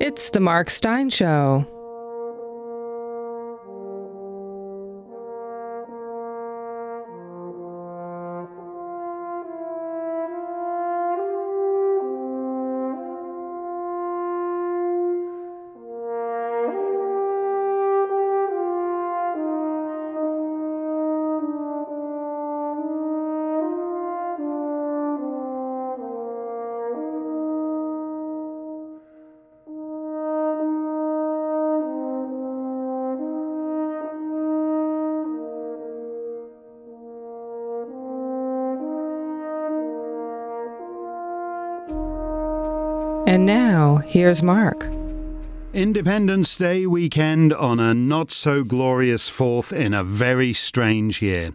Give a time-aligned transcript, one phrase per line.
[0.00, 1.66] It's The Mark Steyn Show.
[44.28, 44.86] Mark.
[45.72, 51.54] Independence Day weekend on a not so glorious 4th in a very strange year.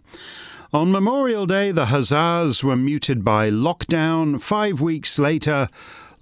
[0.73, 4.41] On Memorial Day, the huzzas were muted by lockdown.
[4.41, 5.67] Five weeks later,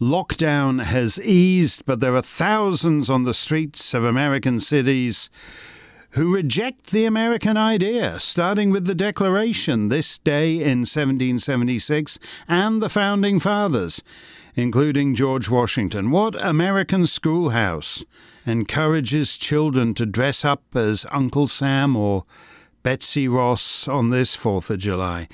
[0.01, 5.29] lockdown has eased, but there are thousands on the streets of American cities
[6.11, 12.89] who reject the American idea, starting with the Declaration this day in 1776 and the
[12.89, 14.03] Founding Fathers,
[14.55, 16.11] including George Washington.
[16.11, 18.03] What American schoolhouse
[18.45, 22.25] encourages children to dress up as Uncle Sam or
[22.83, 25.27] Betsy Ross on this 4th of July?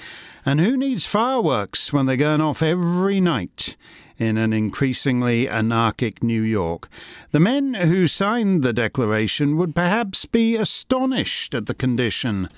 [0.46, 3.76] And who needs fireworks when they're going off every night
[4.18, 6.90] in an increasingly anarchic New York.
[7.32, 12.50] The men who signed the Declaration would perhaps be astonished at the condition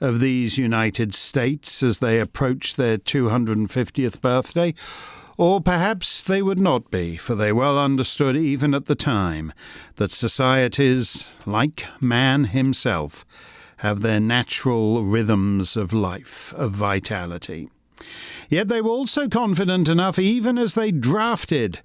[0.00, 4.74] of these United States as they approach their 250th birthday.
[5.36, 9.52] Or perhaps they would not be, for they well understood even at the time
[9.96, 13.24] that societies, like man himself,
[13.78, 17.68] have their natural rhythms of life, of vitality.
[18.48, 21.80] Yet they were also confident enough, even as they drafted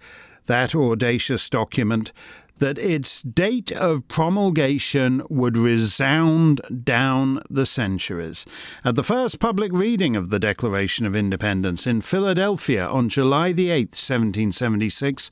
[0.46, 2.12] that audacious document,
[2.59, 8.46] that its date of promulgation would resound down the centuries.
[8.86, 13.70] At the first public reading of the Declaration of Independence in Philadelphia on July the
[13.70, 15.31] 8th, 1776,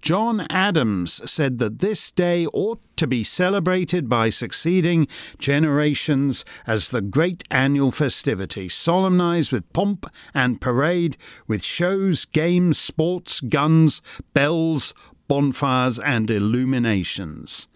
[0.00, 5.06] John Adams said that this day ought to be celebrated by succeeding
[5.38, 11.16] generations as the great annual festivity, solemnized with pomp and parade,
[11.48, 14.02] with shows, games, sports, guns,
[14.34, 14.92] bells,
[15.28, 17.68] bonfires, and illuminations.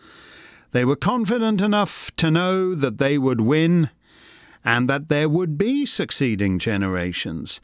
[0.72, 3.90] They were confident enough to know that they would win
[4.64, 7.60] and that there would be succeeding generations.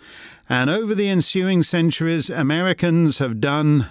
[0.49, 3.89] And over the ensuing centuries, Americans have done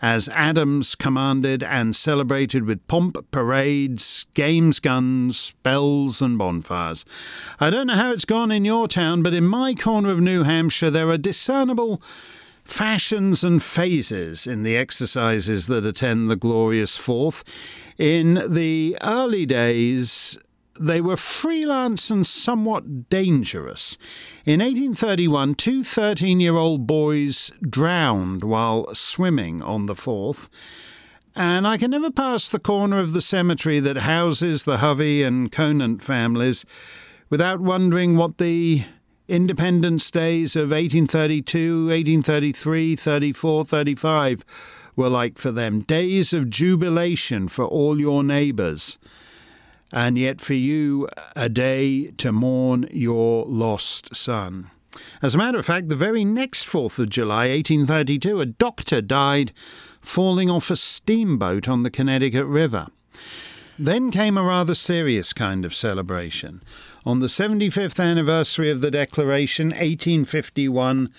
[0.00, 7.04] as Adams commanded and celebrated with pomp, parades, games, guns, bells, and bonfires.
[7.58, 10.44] I don't know how it's gone in your town, but in my corner of New
[10.44, 12.00] Hampshire there are discernible
[12.68, 17.42] fashions and phases in the exercises that attend the glorious Fourth.
[17.96, 20.38] In the early days,
[20.78, 23.96] they were freelance and somewhat dangerous.
[24.44, 30.50] In 1831, two 13 year old boys drowned while swimming on the 4th.
[31.34, 35.50] And I can never pass the corner of the cemetery that houses the Hovey and
[35.50, 36.66] Conant families
[37.30, 38.84] without wondering what the
[39.28, 45.80] Independence Days of 1832, 1833, 34, 35 were like for them.
[45.80, 48.98] Days of jubilation for all your neighbours
[49.92, 54.70] and yet for you a day to mourn your lost son.
[55.20, 59.52] As a matter of fact, the very next 4th of July, 1832, a doctor died
[60.00, 62.86] falling off a steamboat on the Connecticut River.
[63.78, 66.62] Then came a rather serious kind of celebration.
[67.08, 71.10] On the 75th anniversary of the Declaration, 1851,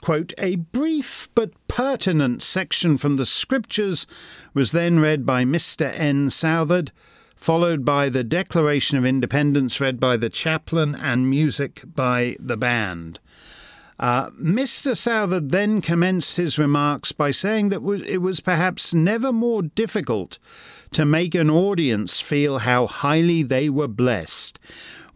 [0.00, 4.04] quote, a brief but pertinent section from the Scriptures
[4.52, 5.96] was then read by Mr.
[5.96, 6.28] N.
[6.30, 6.90] Southard,
[7.36, 13.20] followed by the Declaration of Independence read by the chaplain and music by the band.
[14.00, 14.96] Uh, Mr.
[14.96, 20.40] Southard then commenced his remarks by saying that it was perhaps never more difficult
[20.90, 24.58] to make an audience feel how highly they were blessed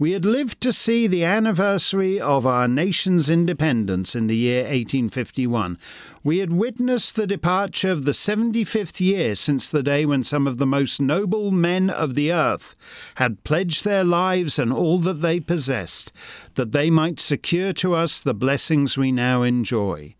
[0.02, 5.78] we had lived to see the anniversary of our nation's independence in the year 1851.
[6.24, 10.58] We had witnessed the departure of the 75th year since the day when some of
[10.58, 15.40] the most noble men of the earth had pledged their lives and all that they
[15.40, 16.12] possessed,
[16.54, 20.14] that they might secure to us the blessings we now enjoy.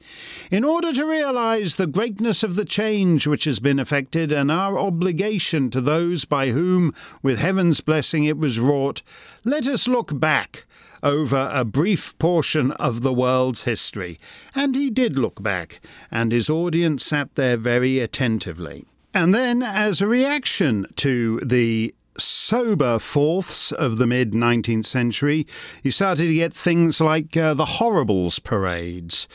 [0.51, 4.77] In order to realize the greatness of the change which has been effected and our
[4.81, 6.91] obligation to those by whom,
[7.23, 9.03] with heaven's blessing, it was wrought,
[9.45, 10.67] let us look back
[11.03, 14.19] over a brief portion of the world's history.
[14.55, 18.87] And he did look back, and his audience sat there very attentively.
[19.15, 25.47] And then, as a reaction to the sober fourths of the mid 19th century,
[25.83, 29.29] you started to get things like uh, the Horribles parades.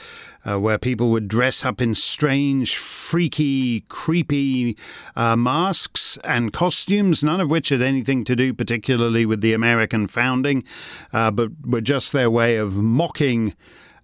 [0.47, 4.77] Uh, where people would dress up in strange, freaky, creepy
[5.15, 10.07] uh, masks and costumes, none of which had anything to do particularly with the American
[10.07, 10.63] founding,
[11.11, 13.53] uh, but were just their way of mocking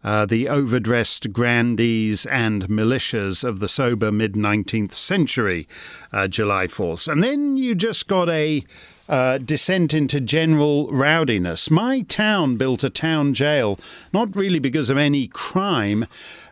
[0.04, 5.68] uh, the overdressed grandees and militias of the sober mid 19th century,
[6.12, 7.08] uh, July 4th.
[7.08, 8.66] And then you just got a
[9.10, 11.70] uh, descent into general rowdiness.
[11.70, 13.80] My town built a town jail,
[14.14, 16.06] not really because of any crime,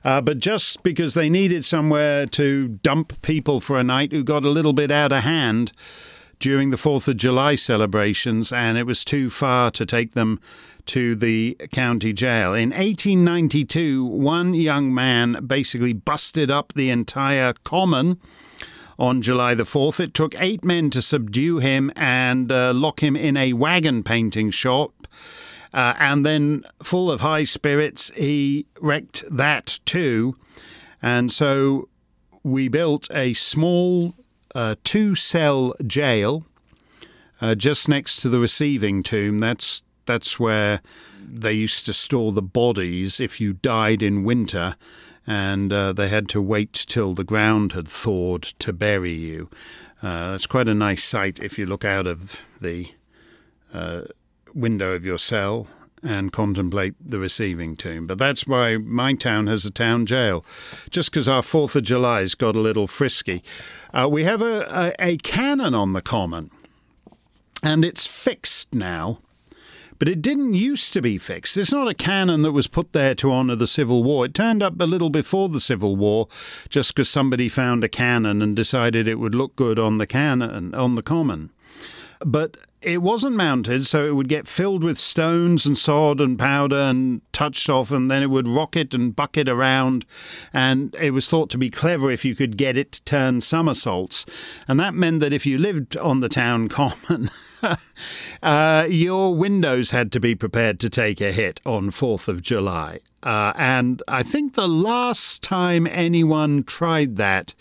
[0.03, 4.43] uh, but just because they needed somewhere to dump people for a night who got
[4.43, 5.71] a little bit out of hand
[6.39, 10.39] during the 4th of July celebrations, and it was too far to take them
[10.87, 12.53] to the county jail.
[12.55, 18.19] In 1892, one young man basically busted up the entire common
[19.01, 19.99] on July the 4th.
[19.99, 24.51] It took eight men to subdue him and uh, lock him in a wagon painting
[24.51, 25.07] shop.
[25.73, 30.35] Uh, and then, full of high spirits, he wrecked that too.
[31.01, 31.89] And so
[32.43, 34.13] we built a small
[34.53, 36.45] uh, two cell jail
[37.41, 39.39] uh, just next to the receiving tomb.
[39.39, 40.81] That's that's where
[41.19, 44.75] they used to store the bodies if you died in winter,
[45.27, 49.49] and uh, they had to wait till the ground had thawed to bury you.
[50.01, 52.91] Uh, it's quite a nice sight if you look out of the
[53.73, 54.01] uh,
[54.53, 55.67] window of your cell
[56.03, 58.07] and contemplate the receiving tomb.
[58.07, 60.43] But that's why my town has a town jail,
[60.89, 63.43] just because our Fourth of July's got a little frisky.
[63.93, 66.49] Uh, we have a, a, a cannon on the common,
[67.61, 69.19] and it's fixed now.
[70.01, 71.55] But it didn't used to be fixed.
[71.55, 74.25] It's not a cannon that was put there to honour the Civil War.
[74.25, 76.27] It turned up a little before the Civil War,
[76.69, 80.73] just because somebody found a cannon and decided it would look good on the cannon
[80.73, 81.51] on the common.
[82.25, 86.75] But it wasn't mounted, so it would get filled with stones and sod and powder
[86.75, 90.05] and touched off, and then it would rocket and bucket around.
[90.51, 94.25] And it was thought to be clever if you could get it to turn somersaults.
[94.67, 97.29] And that meant that if you lived on the town common,
[98.43, 102.99] uh, your windows had to be prepared to take a hit on 4th of July.
[103.21, 107.53] Uh, and I think the last time anyone tried that,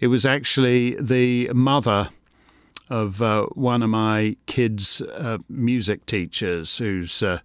[0.00, 2.08] it was actually the mother
[2.94, 7.40] of uh, one of my kids' uh, music teachers whose, uh,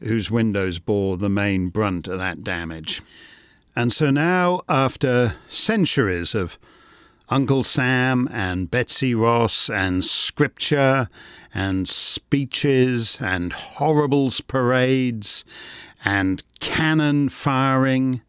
[0.00, 3.00] whose windows bore the main brunt of that damage.
[3.74, 6.58] And so now, after centuries of
[7.30, 11.08] Uncle Sam and Betsy Ross and scripture
[11.54, 15.42] and speeches and horribles parades
[16.04, 18.20] and cannon firing,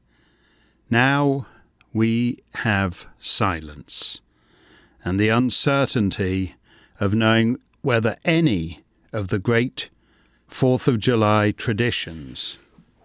[0.89, 1.45] now
[1.91, 4.21] we have silence
[5.07, 6.55] and the uncertainty
[6.99, 8.83] of knowing whether any
[9.13, 9.89] of the great
[10.47, 12.57] Fourth of July traditions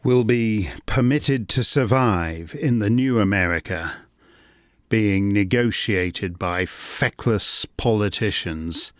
[0.02, 3.94] will be permitted to survive in the new America,
[4.88, 8.92] being negotiated by feckless politicians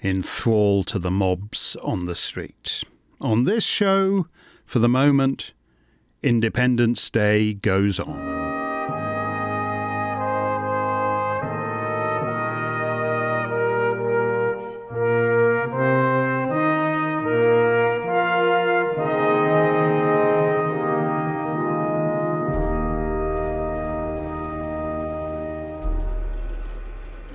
[0.00, 2.82] in thrall to the mobs on the street.
[3.20, 4.26] On this show,
[4.64, 5.52] for the moment,
[6.20, 8.29] Independence Day goes on.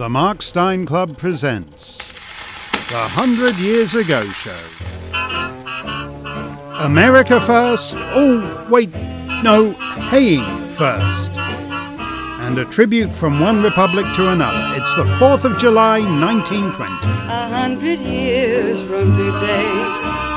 [0.05, 1.97] The Mark Steyn Club presents
[2.89, 4.61] The Hundred Years Ago Show.
[6.77, 7.95] America first.
[7.97, 9.71] Oh, wait, no,
[10.11, 11.35] haying first.
[11.35, 14.79] And a tribute from one republic to another.
[14.79, 17.07] It's the 4th of July, 1920.
[17.07, 20.34] A hundred years from today.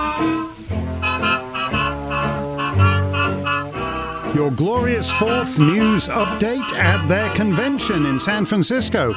[4.38, 9.12] Your glorious fourth news update at their convention in San Francisco.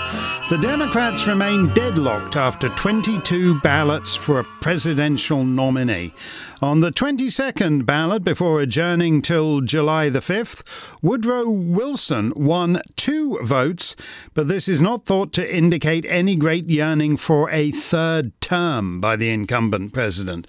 [0.50, 6.16] The Democrats remain deadlocked after 22 ballots for a presidential nominee.
[6.60, 10.64] On the 22nd ballot, before adjourning till July the 5th,
[11.04, 13.96] Woodrow Wilson won two votes,
[14.34, 19.16] but this is not thought to indicate any great yearning for a third term by
[19.16, 20.46] the incumbent president.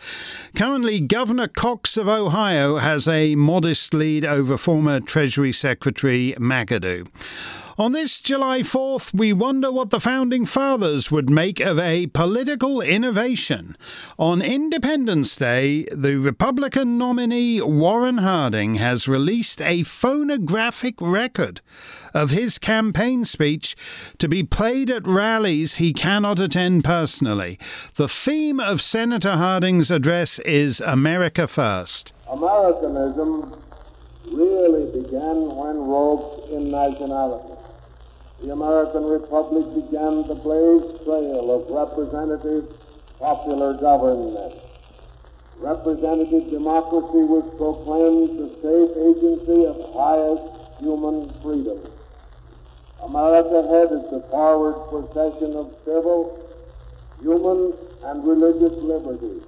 [0.55, 7.09] Currently, Governor Cox of Ohio has a modest lead over former Treasury Secretary McAdoo.
[7.79, 12.81] On this July 4th, we wonder what the Founding Fathers would make of a political
[12.81, 13.77] innovation.
[14.19, 21.61] On Independence Day, the Republican nominee Warren Harding has released a phonographic record
[22.15, 23.75] of his campaign speech
[24.19, 27.59] to be played at rallies he cannot attend personally.
[27.95, 32.13] The theme of Senator Harding's address is America First.
[32.31, 33.57] Americanism
[34.33, 37.53] really began when robed in nationality
[38.43, 42.67] the American Republic began the blaze trail of representative
[43.21, 44.55] popular government.
[45.59, 50.43] Representative democracy was proclaimed the safe agency of highest
[50.81, 51.87] human freedom.
[53.05, 56.43] America headed the forward procession of civil,
[57.21, 59.43] human, and religious liberties,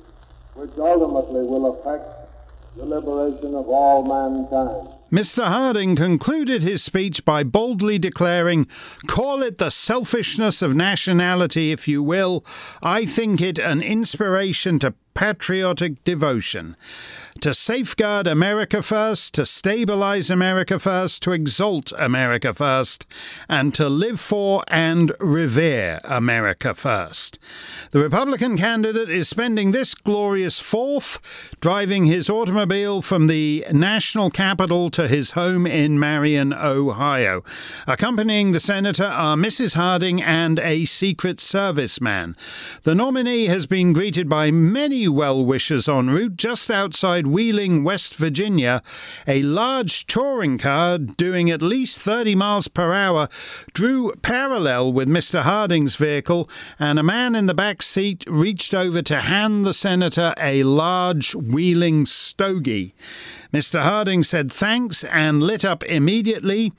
[0.55, 2.24] which ultimately will affect
[2.77, 4.89] the liberation of all mankind.
[5.13, 5.45] Mr.
[5.45, 8.67] Harding concluded his speech by boldly declaring,
[9.07, 12.45] Call it the selfishness of nationality, if you will.
[12.83, 16.77] I think it an inspiration to patriotic devotion
[17.41, 23.07] to safeguard America first, to stabilize America first, to exalt America first,
[23.49, 27.39] and to live for and revere America first.
[27.93, 31.21] The Republican candidate is spending this glorious fourth
[31.61, 37.43] driving his automobile from the national capital to his home in Marion, Ohio.
[37.87, 39.75] Accompanying the senator uh, are Mrs.
[39.75, 42.37] Harding and a Secret Service man.
[42.85, 47.85] The nominee has been greeted by many well wishers en route just outside outside Wheeling,
[47.85, 48.83] West Virginia,
[49.27, 53.29] a large touring car doing at least 30 miles per hour
[53.73, 55.43] drew parallel with Mr.
[55.43, 60.35] Harding's vehicle, and a man in the back seat reached over to hand the senator
[60.39, 62.95] a large Wheeling stogie.
[63.53, 63.81] Mr.
[63.81, 66.73] Harding said thanks and lit up immediately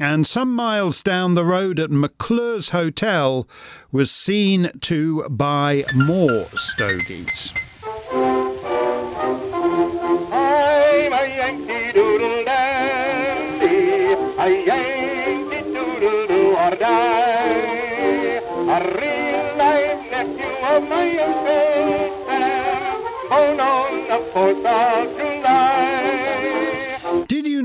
[0.00, 3.46] and some miles down the road at McClure's Hotel
[3.90, 7.52] was seen to buy more stogies.
[24.34, 25.21] Did you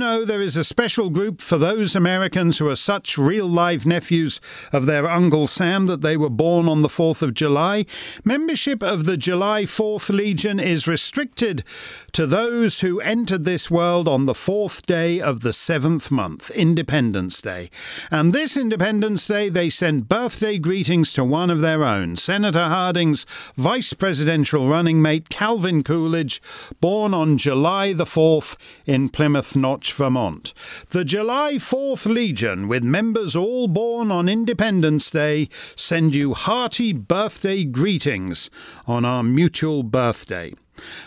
[0.07, 4.39] know there is a special group for those Americans who are such real live nephews
[4.71, 7.85] of their Uncle Sam that they were born on the 4th of July?
[8.23, 11.65] Membership of the July 4th Legion is restricted
[12.13, 17.41] to those who entered this world on the fourth day of the seventh month, Independence
[17.41, 17.69] Day.
[18.09, 23.25] And this Independence Day, they sent birthday greetings to one of their own, Senator Harding's
[23.57, 26.41] vice presidential running mate, Calvin Coolidge,
[26.79, 30.53] born on July the 4th in Plymouth Notch, Vermont.
[30.89, 37.63] The July 4th Legion, with members all born on Independence Day, send you hearty birthday
[37.63, 38.49] greetings
[38.85, 40.53] on our mutual birthday.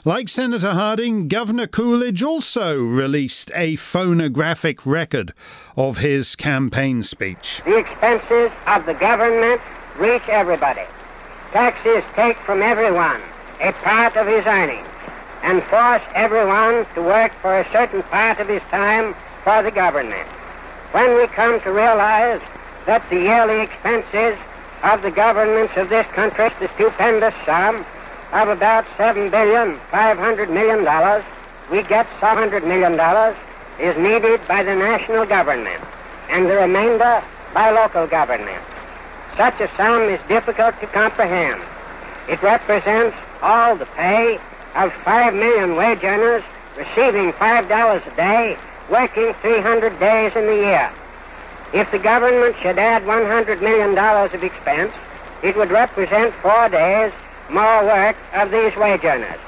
[0.04, 5.32] Like Senator Harding, Governor Coolidge also released a phonographic record
[5.76, 7.62] of his campaign speech.
[7.64, 9.60] The expenses of the government
[9.96, 10.84] reach everybody.
[11.52, 13.20] Taxes take from everyone
[13.60, 14.89] a part of his earnings
[15.42, 20.28] and force everyone to work for a certain part of his time for the government.
[20.92, 22.40] When we come to realize
[22.86, 24.36] that the yearly expenses
[24.82, 27.84] of the governments of this country, the stupendous sum
[28.32, 31.24] of about seven billion five hundred million dollars,
[31.70, 33.36] we get seven hundred million dollars
[33.78, 35.82] is needed by the national government,
[36.28, 37.22] and the remainder
[37.54, 38.62] by local government.
[39.36, 41.62] Such a sum is difficult to comprehend.
[42.28, 44.38] It represents all the pay
[44.74, 46.42] of five million wage earners
[46.76, 48.56] receiving five dollars a day,
[48.88, 50.90] working 300 days in the year.
[51.72, 54.92] If the government should add 100 million dollars of expense,
[55.42, 57.12] it would represent four days
[57.48, 59.40] more work of these wage earners.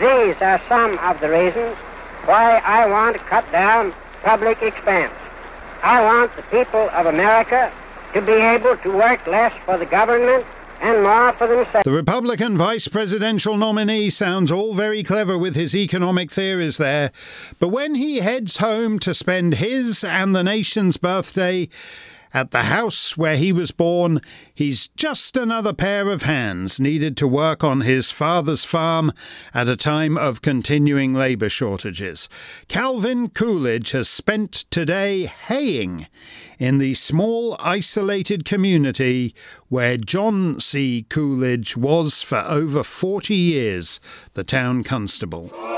[0.00, 1.76] These are some of the reasons
[2.24, 3.92] why I want to cut down
[4.22, 5.12] public expense.
[5.82, 7.72] I want the people of America
[8.14, 10.46] to be able to work less for the government
[10.82, 11.84] and more for themselves.
[11.84, 17.12] The Republican vice presidential nominee sounds all very clever with his economic theories there,
[17.58, 21.68] but when he heads home to spend his and the nation's birthday,
[22.34, 24.20] at the house where he was born,
[24.54, 29.12] he's just another pair of hands needed to work on his father's farm
[29.52, 32.28] at a time of continuing labour shortages.
[32.68, 36.06] Calvin Coolidge has spent today haying
[36.58, 39.34] in the small isolated community
[39.68, 41.04] where John C.
[41.08, 44.00] Coolidge was for over 40 years
[44.34, 45.71] the town constable.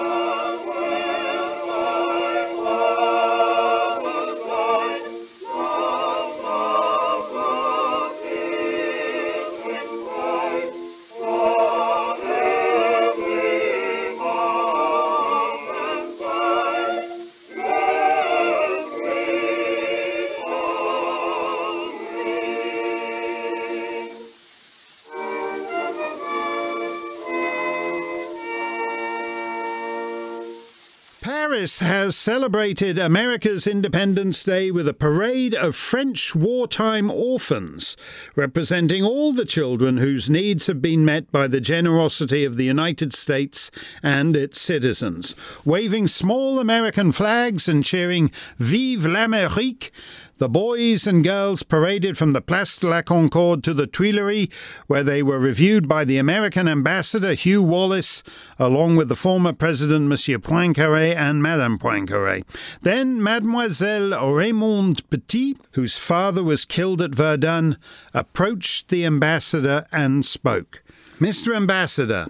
[31.65, 37.97] Paris has celebrated America's Independence Day with a parade of French wartime orphans,
[38.37, 43.15] representing all the children whose needs have been met by the generosity of the United
[43.15, 43.71] States
[44.03, 49.91] and its citizens, waving small American flags and cheering Vive l'Amérique
[50.39, 54.53] the boys and girls paraded from the Place de la Concorde to the Tuileries,
[54.87, 58.23] where they were reviewed by the American ambassador Hugh Wallace,
[58.59, 62.45] along with the former president Monsieur Poincaré and Madame Poincaré.
[62.83, 67.77] Then Mademoiselle Raymonde Petit, whose father was killed at Verdun,
[68.13, 70.83] approached the ambassador and spoke.
[71.21, 71.55] Mr.
[71.55, 72.27] Ambassador,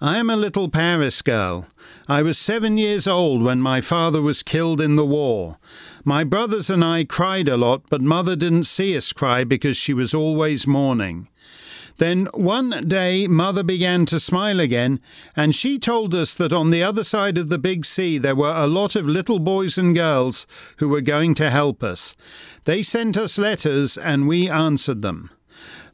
[0.00, 1.66] I am a little Paris girl.
[2.08, 5.58] I was seven years old when my father was killed in the war.
[6.04, 9.92] My brothers and I cried a lot, but mother didn't see us cry because she
[9.92, 11.28] was always mourning.
[11.98, 15.00] Then one day mother began to smile again,
[15.36, 18.54] and she told us that on the other side of the big sea there were
[18.54, 20.46] a lot of little boys and girls
[20.78, 22.16] who were going to help us.
[22.64, 25.28] They sent us letters, and we answered them.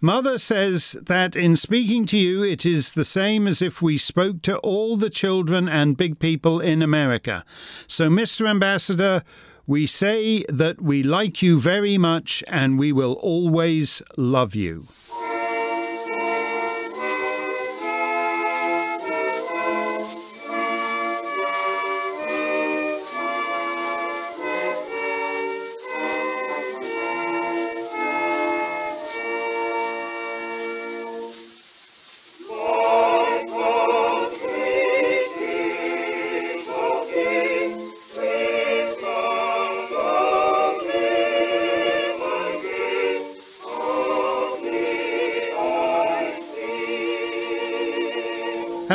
[0.00, 4.42] Mother says that in speaking to you, it is the same as if we spoke
[4.42, 7.44] to all the children and big people in America.
[7.88, 8.48] So, Mr.
[8.48, 9.24] Ambassador,
[9.66, 14.88] we say that we like you very much and we will always love you.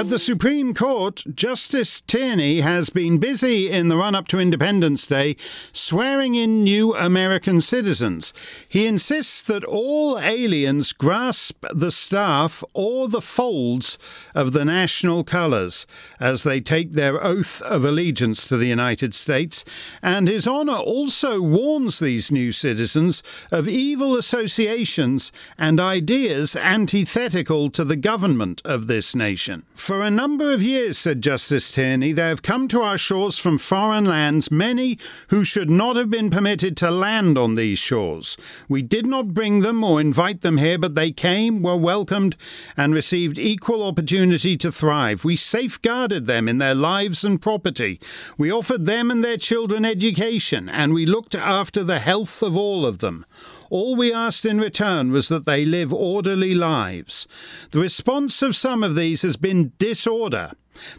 [0.01, 5.05] At the Supreme Court, Justice Tierney has been busy in the run up to Independence
[5.05, 5.35] Day
[5.73, 8.33] swearing in new American citizens.
[8.67, 13.99] He insists that all aliens grasp the staff or the folds
[14.33, 15.85] of the national colours
[16.19, 19.63] as they take their oath of allegiance to the United States,
[20.01, 27.83] and His Honour also warns these new citizens of evil associations and ideas antithetical to
[27.85, 29.61] the government of this nation.
[29.91, 33.57] For a number of years, said Justice Tierney, there have come to our shores from
[33.57, 38.37] foreign lands many who should not have been permitted to land on these shores.
[38.69, 42.37] We did not bring them or invite them here, but they came, were welcomed,
[42.77, 45.25] and received equal opportunity to thrive.
[45.25, 47.99] We safeguarded them in their lives and property.
[48.37, 52.85] We offered them and their children education, and we looked after the health of all
[52.85, 53.25] of them.
[53.71, 57.25] All we asked in return was that they live orderly lives.
[57.71, 60.51] The response of some of these has been disorder.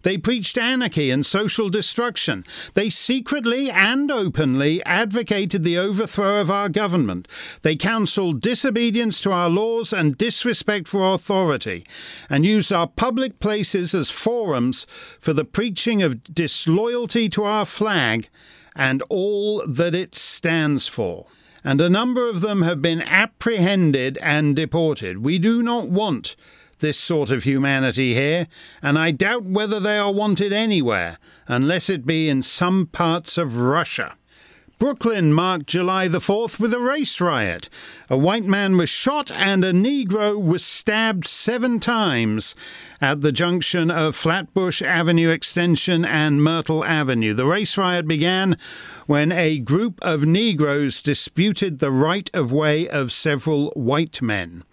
[0.05, 2.45] They preached anarchy and social destruction.
[2.73, 7.29] They secretly and openly advocated the overthrow of our government.
[7.61, 11.85] They counseled disobedience to our laws and disrespect for authority,
[12.31, 14.87] and used our public places as forums
[15.21, 18.31] for the preaching of disloyalty to our flag
[18.75, 21.27] and all that it stands for
[21.65, 25.25] and a number of them have been apprehended and deported.
[25.25, 26.37] We do not want
[26.81, 28.49] this sort of humanity here,
[28.83, 33.59] and I doubt whether they are wanted anywhere, unless it be in some parts of
[33.61, 34.17] Russia.
[34.83, 37.69] Brooklyn marked July the 4th with a race riot.
[38.11, 42.57] A white man was shot and a Negro was stabbed seven times
[43.01, 47.33] at the junction of Flatbush Avenue Extension and Myrtle Avenue.
[47.33, 48.57] The race riot began
[49.07, 54.65] when a group of Negroes disputed the right of way of several white men.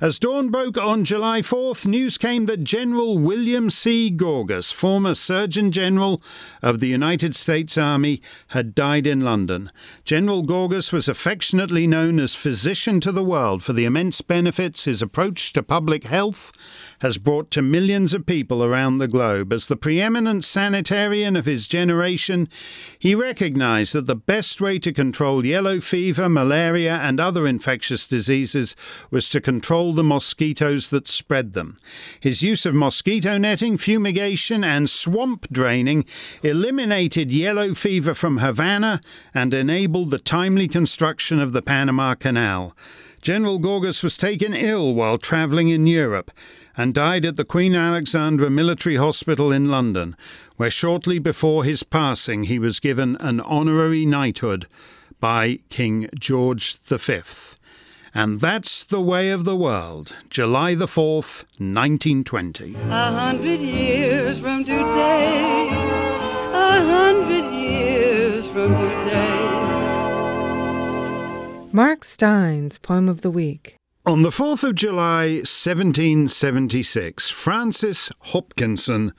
[0.00, 4.10] As dawn broke on July 4th, news came that General William C.
[4.10, 6.20] Gorgas, former Surgeon General
[6.62, 9.70] of the United States Army, had died in London.
[10.04, 15.00] General Gorgas was affectionately known as Physician to the World for the immense benefits his
[15.00, 16.52] approach to public health
[17.04, 19.52] has brought to millions of people around the globe.
[19.52, 22.48] As the preeminent sanitarian of his generation,
[22.98, 28.74] he recognized that the best way to control yellow fever, malaria, and other infectious diseases
[29.10, 31.76] was to control the mosquitoes that spread them.
[32.18, 36.06] His use of mosquito netting, fumigation, and swamp draining
[36.42, 39.02] eliminated yellow fever from Havana
[39.34, 42.74] and enabled the timely construction of the Panama Canal.
[43.20, 46.30] General Gorgas was taken ill while travelling in Europe
[46.76, 50.16] and died at the Queen Alexandra Military Hospital in London,
[50.56, 54.66] where shortly before his passing he was given an honorary knighthood
[55.20, 57.20] by King George V.
[58.16, 62.74] And that's the way of the world, July the 4th, 1920.
[62.74, 65.68] A hundred years from today,
[66.52, 69.64] a hundred years from today.
[71.72, 73.76] Mark Steyn's Poem of the Week.
[74.06, 79.14] On the 4th of July 1776, Francis Hopkinson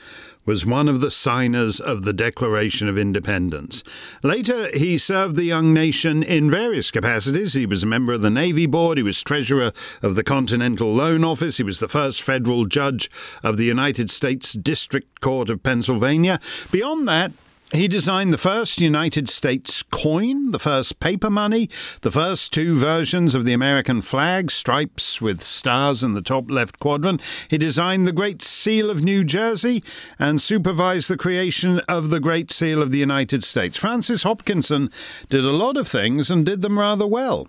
[0.46, 3.82] was one of the signers of the Declaration of Independence.
[4.22, 7.54] Later, he served the young nation in various capacities.
[7.54, 9.72] He was a member of the Navy Board, he was treasurer
[10.04, 13.10] of the Continental Loan Office, he was the first federal judge
[13.42, 16.40] of the United States District Court of Pennsylvania.
[16.72, 17.32] Beyond that,
[17.76, 21.70] he designed the first United States coin, the first paper money,
[22.02, 26.80] the first two versions of the American flag, stripes with stars in the top left
[26.80, 27.22] quadrant.
[27.50, 29.84] He designed the Great Seal of New Jersey
[30.20, 33.78] and supervised the creation of the Great Seal of the United States.
[33.78, 34.90] Francis Hopkinson
[35.30, 37.48] did a lot of things and did them rather well.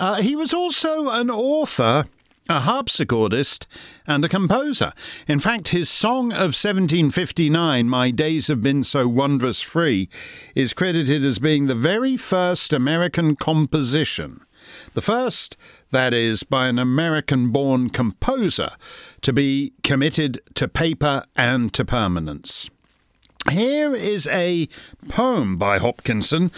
[0.00, 2.04] Uh, he was also an author
[2.48, 3.66] a harpsichordist,
[4.06, 4.92] and a composer.
[5.26, 10.08] In fact, his song of 1759, My Days Have Been So Wondrous Free,
[10.54, 14.40] is credited as being the very first American composition.
[14.94, 15.56] The first,
[15.90, 18.70] that is, by an American born composer
[19.22, 22.70] to be committed to paper and to permanence.
[23.50, 24.68] Here is a
[25.08, 26.50] poem by Hopkinson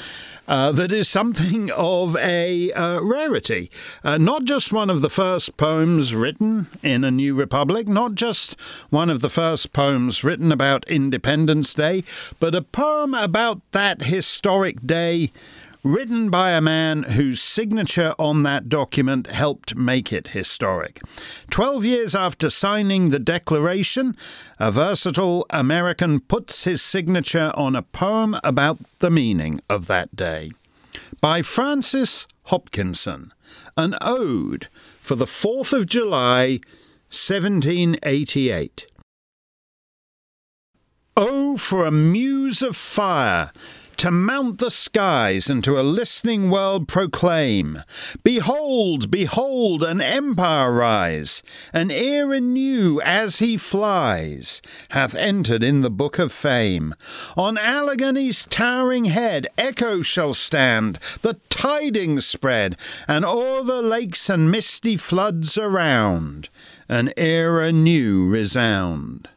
[0.49, 3.71] uh, that is something of a uh, rarity.
[4.03, 8.59] Uh, not just one of the first poems written in a new republic, not just
[8.89, 12.03] one of the first poems written about Independence Day,
[12.41, 15.31] but a poem about that historic day
[15.83, 21.01] written by a man whose signature on that document helped make it historic.
[21.49, 24.17] Twelve years after signing the Declaration,
[24.59, 30.53] a versatile American puts his signature on a poem about the meaning of that day.
[31.21, 33.33] By Francis Hopkinson,
[33.77, 34.69] an ode
[35.01, 36.61] for the 4th of July,
[37.11, 38.87] 1788.
[41.17, 43.53] Oh, for a muse of fire!
[44.01, 47.83] To mount the skies and to a listening world proclaim
[48.25, 51.43] Behold, behold, an empire rise,
[51.75, 56.95] an era new as he flies, hath entered in the book of fame.
[57.37, 64.51] On Allegheny's towering head echo shall stand, the tidings spread, and o'er the lakes and
[64.51, 66.49] misty floods around,
[66.89, 69.29] an era new resound.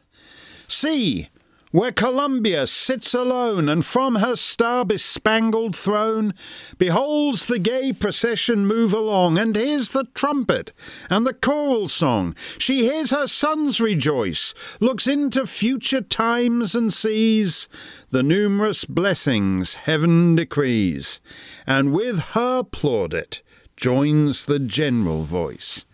[0.68, 1.28] See,
[1.74, 6.32] where Columbia sits alone, and from her star bespangled throne
[6.78, 10.70] beholds the gay procession move along, and hears the trumpet
[11.10, 12.32] and the choral song.
[12.58, 17.68] She hears her sons rejoice, looks into future times and sees
[18.10, 21.20] the numerous blessings heaven decrees,
[21.66, 23.42] and with her plaudit
[23.76, 25.84] joins the general voice.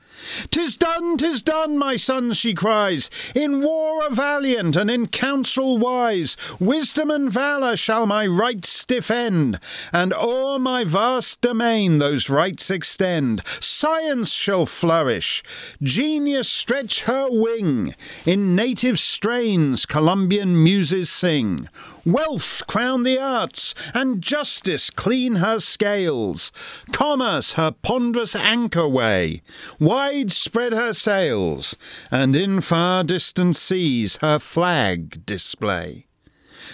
[0.51, 5.79] "'Tis done, 'tis done, my sons," she cries, "in war a valiant and in council
[5.79, 6.37] wise.
[6.59, 9.59] Wisdom and valour shall my rights defend,
[9.93, 13.43] and o'er my vast domain those rights extend.
[13.61, 15.43] Science shall flourish,
[15.83, 17.95] genius stretch her wing,
[18.27, 21.69] in native strains Columbian muses sing.
[22.05, 26.51] Wealth crown the arts, and justice clean her scales,
[26.93, 29.43] commerce her ponderous anchor weigh.
[29.79, 31.77] Wide spread her sails,
[32.11, 36.07] and in far distant seas her flag display.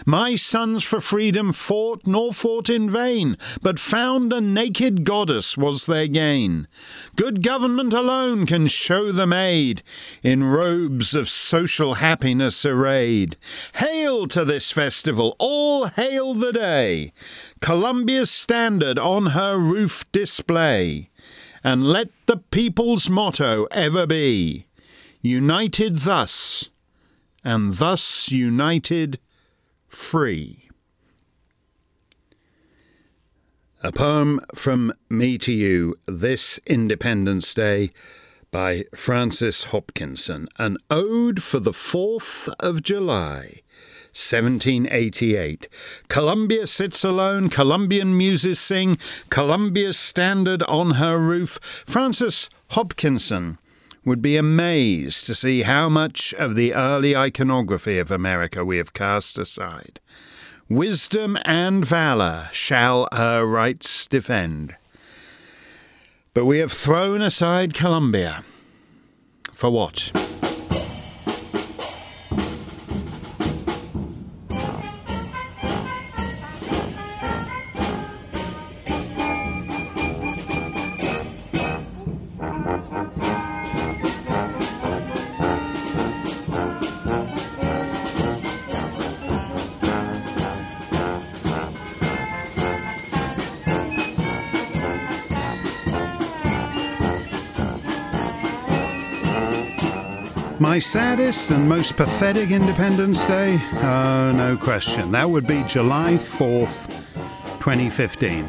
[0.04, 5.86] My sons for freedom fought, nor fought in vain, but found a naked goddess was
[5.86, 6.68] their gain.
[7.14, 9.82] Good government alone can show them aid,
[10.22, 13.36] in robes of social happiness arrayed.
[13.76, 17.12] Hail to this festival, all hail the day!
[17.60, 21.10] Columbia's standard on her roof display,
[21.64, 24.66] and let the people's motto ever be
[25.26, 26.68] United thus,
[27.42, 29.18] and thus united
[29.96, 30.68] free.
[33.82, 37.90] A poem from me to you this Independence Day
[38.50, 43.62] by Francis Hopkinson, an ode for the 4th of July.
[44.12, 45.68] 1788.
[46.08, 48.96] Columbia sits alone, Columbian muses sing,
[49.28, 51.58] Columbia's standard on her roof.
[51.86, 53.58] Francis Hopkinson
[54.06, 58.92] would be amazed to see how much of the early iconography of America we have
[58.92, 59.98] cast aside.
[60.68, 64.76] Wisdom and valour shall her rights defend.
[66.34, 68.44] But we have thrown aside Columbia.
[69.52, 70.12] For what?
[100.76, 103.56] My saddest and most pathetic Independence Day?
[103.76, 105.10] Oh, no question.
[105.10, 106.88] That would be July 4th,
[107.60, 108.44] 2015.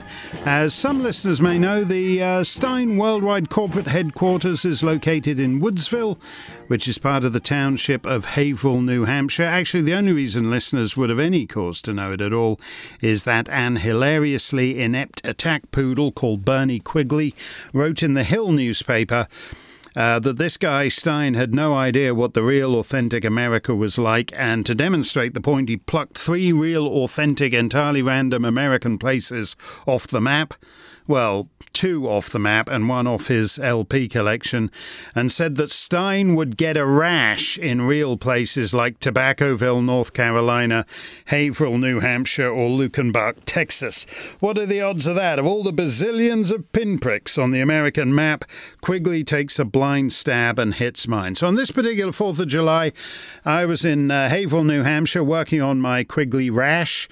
[0.45, 6.21] As some listeners may know, the uh, Steyn Worldwide corporate headquarters is located in Woodsville,
[6.67, 9.43] which is part of the township of Haverhill, New Hampshire.
[9.43, 12.59] Actually, the only reason listeners would have any cause to know it at all
[13.01, 17.33] is that an hilariously inept attack poodle called Bernie Quigley
[17.71, 19.29] wrote in the Hill newspaper
[19.97, 24.31] uh, that this guy, Steyn, had no idea what the real authentic America was like,
[24.35, 29.55] and to demonstrate the point, he plucked three real authentic, entirely random American places
[29.87, 30.53] off the map.
[31.07, 34.71] Well, two off the map and one off his LP collection,
[35.13, 40.87] and said that Steyn would get a rash in real places like Tobaccoville, North Carolina,
[41.25, 44.07] Haverhill, New Hampshire, or Luckenbach, Texas.
[44.39, 45.37] What are the odds of that?
[45.37, 48.43] Of all the bazillions of pinpricks on the American map,
[48.81, 51.35] Quigley takes a blind stab and hits mine.
[51.35, 52.91] So on this particular 4th of July,
[53.45, 57.07] I was in uh, Haverhill, New Hampshire, working on my Quigley rash.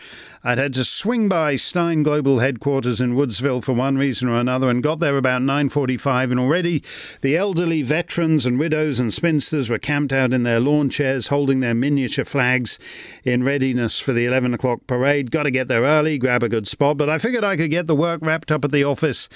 [0.48, 4.70] I'd had to swing by Steyn Global headquarters in Woodsville for one reason or another
[4.70, 6.84] and got there about 9:45 and already
[7.22, 11.62] the elderly veterans and widows and spinsters were camped out in their lawn chairs holding
[11.62, 12.78] their miniature flags
[13.24, 15.32] in readiness for the 11 o'clock parade.
[15.32, 17.88] Got to get there early, grab a good spot, but I figured I could get
[17.88, 19.28] the work wrapped up at the office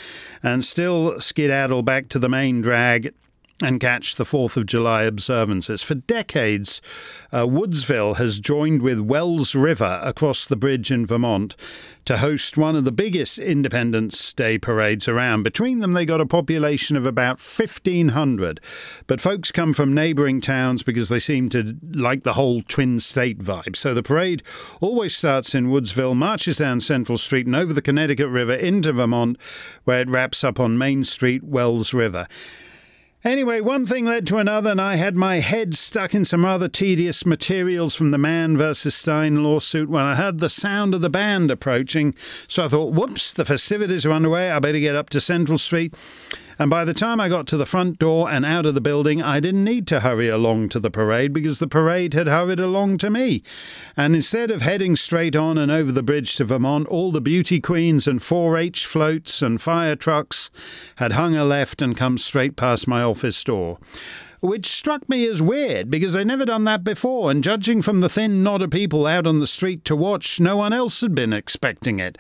[0.43, 3.15] and still skedaddle back to the main drag
[3.61, 5.83] and catch the 4th of July observances.
[5.83, 6.81] For decades,
[7.31, 11.55] uh, Woodsville has joined with Wells River across the bridge in Vermont
[12.05, 15.43] to host one of the biggest Independence Day parades around.
[15.43, 18.59] Between them, they got a population of about 1,500.
[19.07, 23.39] But folks come from neighboring towns because they seem to like the whole Twin State
[23.39, 23.75] vibe.
[23.75, 24.41] So the parade
[24.81, 29.37] always starts in Woodsville, marches down Central Street and over the Connecticut River into Vermont,
[29.83, 32.25] where it wraps up on Main Street, Wells River.
[33.25, 36.69] Anyway, one thing led to another, and I had my head stuck in some rather
[36.69, 41.09] tedious materials from the Mann versus Steyn lawsuit when I heard the sound of the
[41.09, 42.15] band approaching.
[42.47, 44.49] So I thought, whoops, the festivities are underway.
[44.49, 45.93] I better get up to Central Street.
[46.59, 49.21] And by the time I got to the front door and out of the building,
[49.21, 52.97] I didn't need to hurry along to the parade because the parade had hurried along
[52.97, 53.41] to me.
[53.95, 57.61] And instead of heading straight on and over the bridge to Vermont, all the beauty
[57.61, 60.51] queens and 4 H floats and fire trucks
[60.97, 63.79] had hung a left and come straight past my office door
[64.41, 68.07] which struck me as weird because I'd never done that before, and judging from the
[68.07, 71.33] thin knot of people out on the street to watch, no one else had been
[71.33, 72.17] expecting it.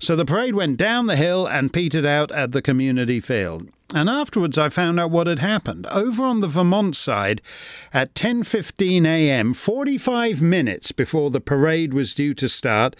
[0.00, 3.68] So the parade went down the hill and petered out at the community field.
[3.92, 5.84] And afterwards, I found out what had happened.
[5.88, 7.42] Over on the Vermont side,
[7.92, 12.94] at 10:15 a.m., 45 minutes before the parade was due to start,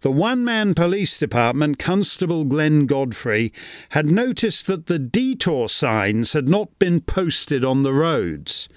[0.00, 3.52] the one-man police department, Constable Glenn Godfrey,
[3.90, 8.68] had noticed that the detour signs had not been posted on the roads.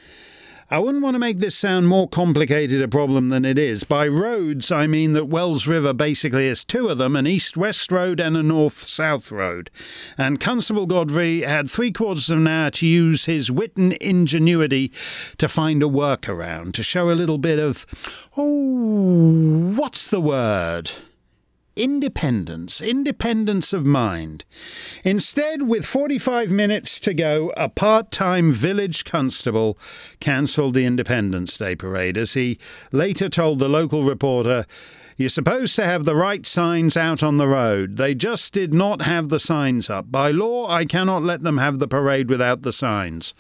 [0.68, 3.84] I wouldn't want to make this sound more complicated a problem than it is.
[3.84, 7.92] By roads, I mean that Wells River basically has two of them an east west
[7.92, 9.70] road and a north south road.
[10.18, 14.92] And Constable Godfrey had three quarters of an hour to use his wit and ingenuity
[15.38, 17.86] to find a workaround, to show a little bit of,
[18.36, 20.92] oh, what's the word?
[21.76, 24.46] Independence, independence of mind.
[25.04, 29.78] Instead, with 45 minutes to go, a part time village constable
[30.20, 32.58] cancelled the Independence Day parade, as he
[32.92, 34.66] later told the local reporter.
[35.18, 37.96] You're supposed to have the right signs out on the road.
[37.96, 40.12] They just did not have the signs up.
[40.12, 43.34] By law, I cannot let them have the parade without the signs.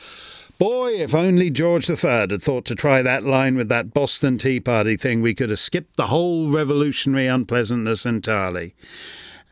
[0.58, 4.62] Boy, if only George III had thought to try that line with that Boston Tea
[4.62, 8.74] Party thing, we could have skipped the whole revolutionary unpleasantness entirely.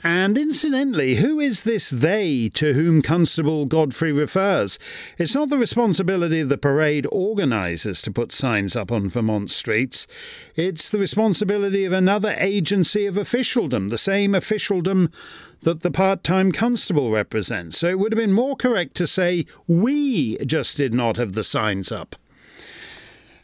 [0.04, 4.78] And incidentally, who is this they to whom Constable Godfrey refers?
[5.18, 10.06] It's not the responsibility of the parade organisers to put signs up on Vermont streets.
[10.58, 15.10] It's the responsibility of another agency of officialdom, the same officialdom
[15.62, 17.78] that the part time constable represents.
[17.78, 21.46] So it would have been more correct to say, we just did not have the
[21.46, 22.18] signs up.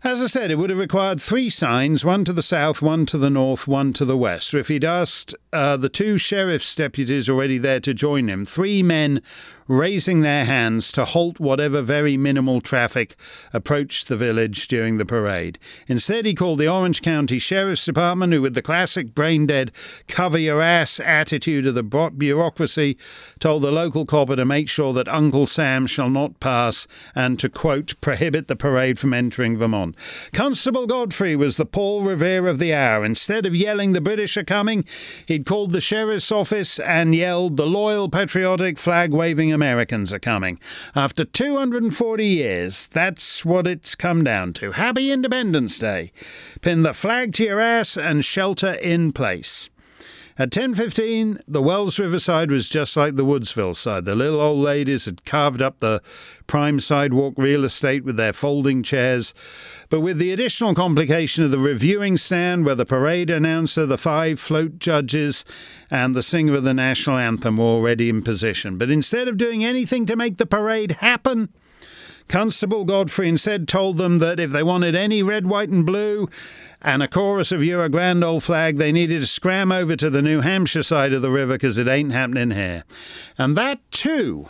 [0.01, 3.17] As I said, it would have required three signs one to the south, one to
[3.17, 4.53] the north, one to the west.
[4.53, 9.21] If he'd asked uh, the two sheriff's deputies already there to join him, three men
[9.69, 13.15] raising their hands to halt whatever very minimal traffic
[13.53, 15.59] approached the village during the parade.
[15.87, 19.71] Instead, he called the Orange County Sheriff's Department, who, with the classic brain dead,
[20.07, 22.97] cover your ass attitude of the bureaucracy,
[23.39, 27.47] told the local copper to make sure that Uncle Sam shall not pass and to,
[27.47, 29.95] quote, prohibit the parade from entering Vermont.
[30.33, 33.05] Constable Godfrey was the Paul Revere of the hour.
[33.05, 34.83] Instead of yelling, the British are coming,
[35.27, 40.57] he'd called the sheriff's office and yelled, the loyal, patriotic, flag waving Americans are coming.
[40.95, 44.71] After 240 years, that's what it's come down to.
[44.71, 46.13] Happy Independence Day.
[46.61, 49.69] Pin the flag to your ass and shelter in place.
[50.39, 54.05] At 10.15, the Wells River side was just like the Woodsville side.
[54.05, 56.01] The little old ladies had carved up the
[56.47, 59.33] prime sidewalk real estate with their folding chairs.
[59.89, 64.39] But with the additional complication of the reviewing stand where the parade announcer, the five
[64.39, 65.43] float judges,
[65.91, 68.77] and the singer of the national anthem were already in position.
[68.77, 71.49] But instead of doing anything to make the parade happen,
[72.29, 76.29] Constable Godfrey instead told them that if they wanted any red, white, and blue
[76.81, 80.09] and a chorus of You're a Grand Old Flag, they needed to scram over to
[80.09, 82.83] the New Hampshire side of the river because it ain't happening here.
[83.37, 84.49] And that, too,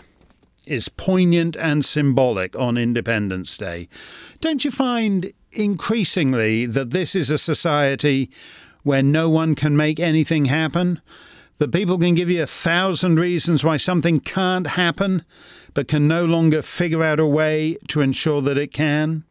[0.65, 3.87] is poignant and symbolic on Independence Day.
[4.41, 8.29] Don't you find increasingly that this is a society
[8.83, 11.01] where no one can make anything happen?
[11.57, 15.25] That people can give you a thousand reasons why something can't happen?
[15.73, 19.23] but can no longer figure out a way to ensure that it can.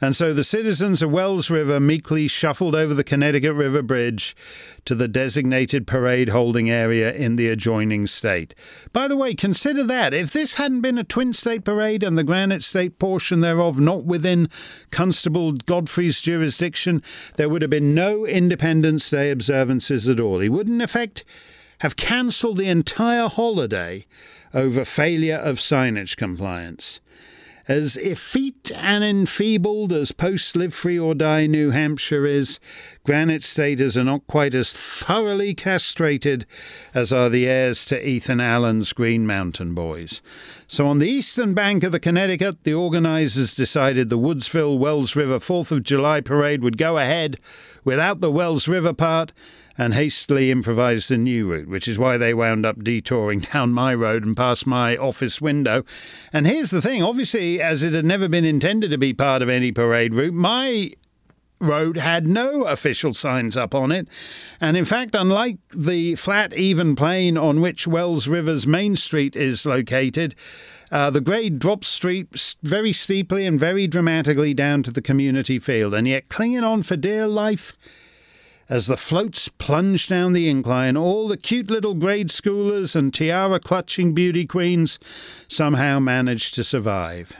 [0.00, 4.36] And so the citizens of Wells River meekly shuffled over the Connecticut River Bridge
[4.84, 8.54] to the designated parade holding area in the adjoining state.
[8.92, 10.14] By the way, consider that.
[10.14, 14.04] If this hadn't been a twin state parade and the Granite State portion thereof not
[14.04, 14.48] within
[14.90, 17.02] Constable Godfrey's jurisdiction,
[17.36, 20.38] there would have been no Independence Day observances at all.
[20.38, 21.24] He would, in effect,
[21.80, 24.04] have cancelled the entire holiday
[24.54, 27.00] over failure of signage compliance.
[27.68, 32.58] As effete and enfeebled as post Live Free or Die New Hampshire is,
[33.04, 36.46] Granite Staters are not quite as thoroughly castrated
[36.94, 40.22] as are the heirs to Ethan Allen's Green Mountain Boys.
[40.66, 45.38] So, on the eastern bank of the Connecticut, the organisers decided the Woodsville Wells River
[45.38, 47.38] 4th of July parade would go ahead
[47.84, 49.30] without the Wells River part
[49.78, 53.94] and hastily improvised a new route, which is why they wound up detouring down my
[53.94, 55.84] road and past my office window.
[56.32, 59.48] And here's the thing obviously, as it had never been intended to be part of
[59.48, 60.90] any parade route, my
[61.60, 64.08] road had no official signs up on it.
[64.60, 69.66] And in fact, unlike the flat, even plain on which Wells River's main street is
[69.66, 70.34] located,
[70.90, 75.94] uh, the grade drops street very steeply and very dramatically down to the community field.
[75.94, 77.72] And yet, clinging on for dear life,
[78.68, 83.58] as the floats plunged down the incline, all the cute little grade schoolers and tiara
[83.58, 84.98] clutching beauty queens
[85.48, 87.36] somehow managed to survive.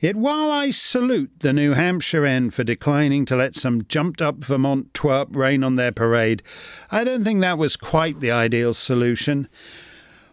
[0.00, 4.36] Yet while I salute the New Hampshire end for declining to let some jumped up
[4.42, 6.42] Vermont twerp rain on their parade,
[6.90, 9.46] I don't think that was quite the ideal solution.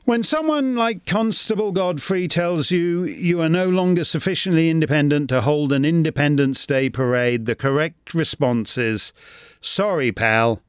[0.05, 5.73] When someone like Constable Godfrey tells you you are no longer sufficiently independent to hold
[5.73, 9.11] an Independence Day parade, the correct response is,
[9.67, 10.61] Sorry, pal,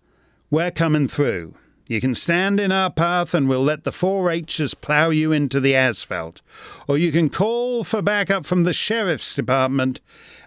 [0.51, 1.55] we're coming through.
[1.89, 5.75] You can stand in our path and we'll let the 4-H's plough you into the
[5.75, 6.43] asphalt.
[6.87, 10.01] Or you can call for backup from the sheriff's department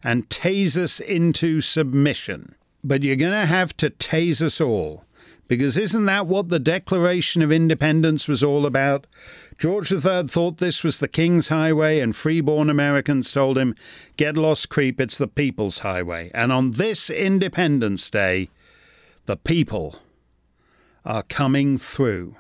[0.04, 2.54] and tase us into submission.
[2.84, 5.06] But you're going to have to tase us all.
[5.52, 9.06] Because isn't that what the Declaration of Independence was all about?
[9.58, 13.76] George III thought this was the King's Highway, and freeborn Americans told him,
[14.16, 16.32] Get lost, creep, it's the People's Highway.
[16.34, 18.48] And on this Independence Day,
[19.26, 19.98] the people
[21.04, 22.38] are coming through.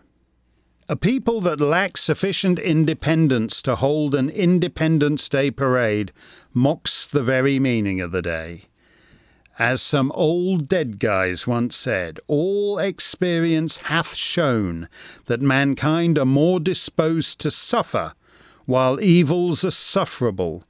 [0.87, 6.13] A people that lack sufficient independence to hold an Independence Day parade
[6.53, 8.69] mocks the very meaning of the day.
[9.59, 14.87] As some old dead guys once said, all experience hath shown
[15.25, 18.13] that mankind are more disposed to suffer
[18.65, 20.63] while evils are sufferable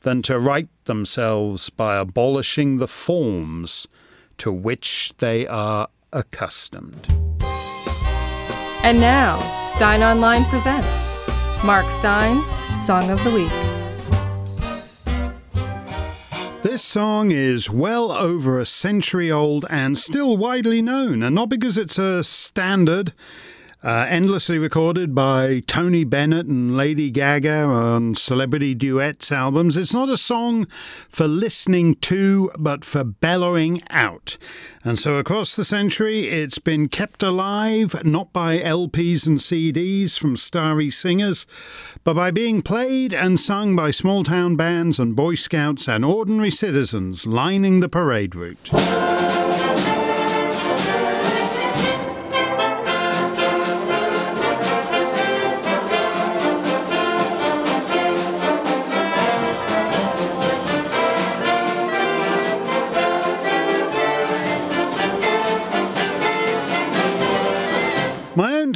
[0.00, 3.88] than to right themselves by abolishing the forms
[4.38, 7.08] to which they are accustomed.
[8.82, 11.18] And now, Steyn Online presents
[11.64, 12.46] Mark Steyn's
[12.86, 13.75] Song of the Week.
[16.68, 21.78] This song is well over a century old and still widely known, and not because
[21.78, 23.12] it's a standard.
[23.86, 29.76] Uh, endlessly recorded by Tony Bennett and Lady Gaga on celebrity duets albums.
[29.76, 30.64] It's not a song
[31.08, 34.38] for listening to, but for bellowing out.
[34.82, 40.36] And so across the century, it's been kept alive not by LPs and CDs from
[40.36, 41.46] starry singers,
[42.02, 46.50] but by being played and sung by small town bands and Boy Scouts and ordinary
[46.50, 48.68] citizens lining the parade route.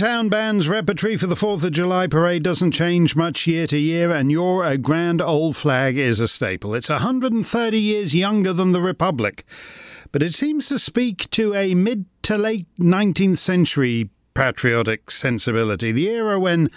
[0.01, 4.11] Hometown Band's repertory for the 4th of July parade doesn't change much year to year,
[4.11, 6.75] and You're a Grand Old Flag is a staple.
[6.75, 9.45] It's 130 years younger than the Republic,
[10.11, 16.09] but it seems to speak to a mid to late 19th century patriotic sensibility, the
[16.09, 16.71] era when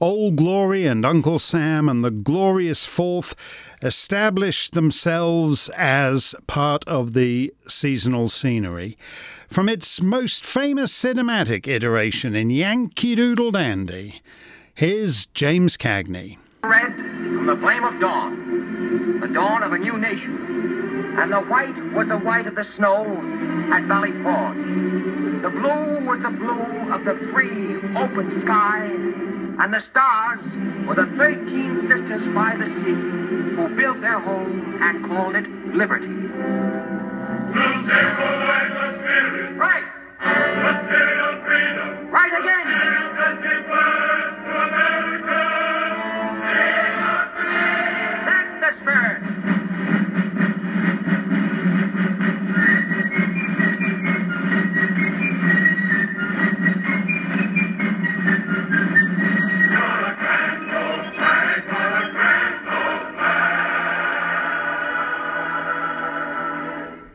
[0.00, 3.34] Old Glory and Uncle Sam and the Glorious Fourth
[3.82, 8.96] established themselves as part of the seasonal scenery.
[9.48, 14.22] From its most famous cinematic iteration in Yankee Doodle Dandy,
[14.74, 16.38] here's James Cagney.
[16.62, 20.97] Red from the flame of dawn, the dawn of a new nation.
[21.20, 23.04] And the white was the white of the snow
[23.72, 25.42] at Valley Forge.
[25.42, 28.84] The blue was the blue of the free, open sky.
[28.86, 30.46] And the stars
[30.86, 36.06] were the 13 sisters by the sea who built their home and called it liberty.
[36.06, 36.14] To
[37.52, 39.56] life the spirit.
[39.56, 39.84] Right!
[40.20, 42.10] The spirit of freedom.
[42.12, 42.66] Right again!
[48.24, 49.27] That's the spirit!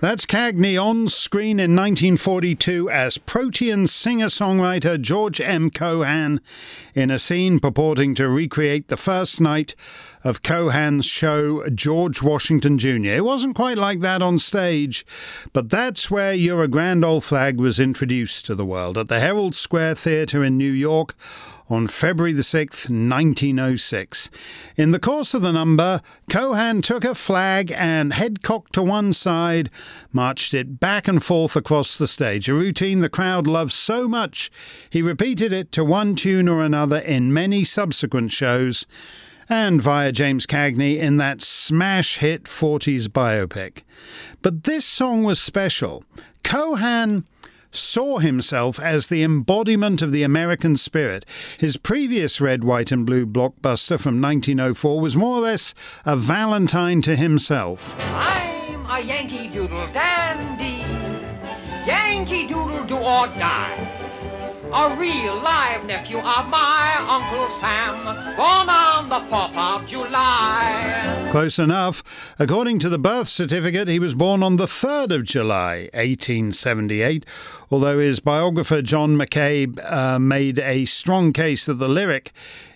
[0.03, 5.69] That's Cagney on screen in 1942 as Protean singer songwriter George M.
[5.69, 6.41] Cohan
[6.93, 9.75] in a scene purporting to recreate the first night
[10.23, 13.05] of Cohan's show George Washington Jr.
[13.05, 15.05] It wasn't quite like that on stage,
[15.51, 19.19] but that's where You're a Grand Old Flag was introduced to the world at the
[19.19, 21.15] Herald Square Theatre in New York
[21.69, 24.29] on February the 6th, 1906.
[24.75, 29.13] In the course of the number, Cohan took a flag and, head cocked to one
[29.13, 29.69] side,
[30.11, 34.51] marched it back and forth across the stage, a routine the crowd loved so much
[34.89, 38.85] he repeated it to one tune or another in many subsequent shows
[39.49, 43.81] and via James Cagney in that smash hit 40s biopic.
[44.41, 46.03] But this song was special.
[46.43, 47.25] Cohan
[47.71, 51.25] saw himself as the embodiment of the American spirit.
[51.57, 55.73] His previous red, white, and blue blockbuster from 1904 was more or less
[56.05, 57.95] a Valentine to himself.
[57.99, 60.83] I'm a Yankee Doodle dandy.
[61.85, 64.02] Yankee Doodle do or die.
[64.75, 68.05] A real live nephew of my Uncle Sam,
[68.35, 71.27] born on the 4th of July.
[71.29, 72.33] Close enough.
[72.39, 77.23] According to the birth certificate, he was born on the 3rd of July, 1878,
[77.69, 82.31] although his biographer John McCabe uh, made a strong case that the lyric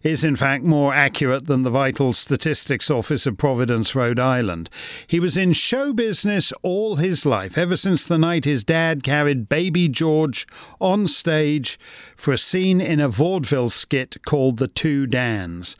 [0.07, 4.69] is in fact more accurate than the Vital Statistics Office of Providence, Rhode Island.
[5.05, 9.49] He was in show business all his life, ever since the night his dad carried
[9.49, 10.47] baby George
[10.79, 11.77] on stage
[12.15, 15.75] for a scene in a vaudeville skit called The Two Dans.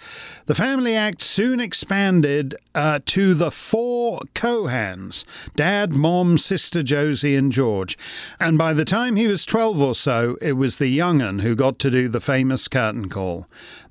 [0.45, 5.23] The family act soon expanded uh, to the four Cohans
[5.55, 7.97] dad, mom, sister Josie, and George.
[8.41, 11.79] And by the time he was 12 or so, it was the young'un who got
[11.79, 13.47] to do the famous curtain call.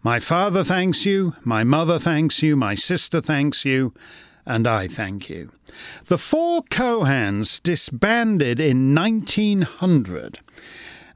[0.07, 3.93] My father thanks you, my mother thanks you, my sister thanks you,
[4.47, 5.51] and I thank you.
[6.05, 10.39] The four Cohans disbanded in 1900,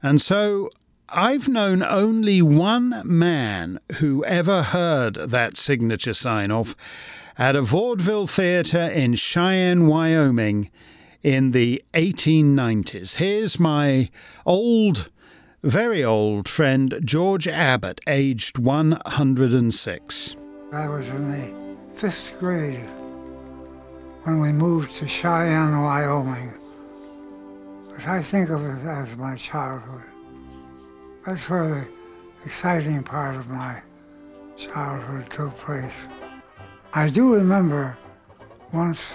[0.03, 0.69] and so
[1.07, 6.75] I've known only one man who ever heard that signature sign off
[7.37, 10.69] at a vaudeville theatre in Cheyenne, Wyoming
[11.23, 13.15] in the 1890s.
[13.15, 14.09] Here's my
[14.45, 15.07] old
[15.63, 20.35] very old friend George Abbott, aged 106.
[20.73, 22.89] I was in the fifth grade
[24.23, 26.53] when we moved to Cheyenne, Wyoming.
[27.89, 30.09] But I think of it as my childhood.
[31.25, 31.87] That's where the
[32.45, 33.83] exciting part of my
[34.57, 36.07] childhood took place.
[36.93, 37.97] I do remember
[38.73, 39.13] once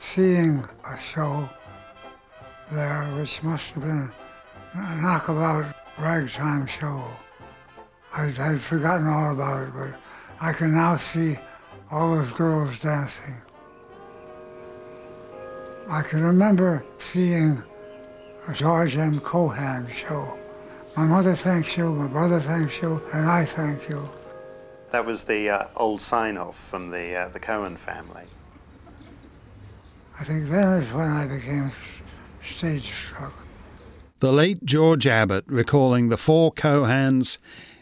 [0.00, 1.48] seeing a show
[2.70, 4.10] there, which must have been
[4.74, 5.66] knockabout
[5.98, 7.04] ragtime show.
[8.12, 9.98] I, I'd forgotten all about it, but
[10.40, 11.36] I can now see
[11.90, 13.34] all those girls dancing.
[15.88, 17.62] I can remember seeing
[18.48, 19.20] a George M.
[19.20, 20.38] Cohan show.
[20.96, 24.08] My mother thanks you, my brother thanks you, and I thank you.
[24.90, 28.24] That was the uh, old sign-off from the uh, the Cohan family.
[30.18, 31.70] I think then is when I became
[32.42, 33.41] stage struck.
[34.22, 37.38] The late George Abbott recalling the four Cohans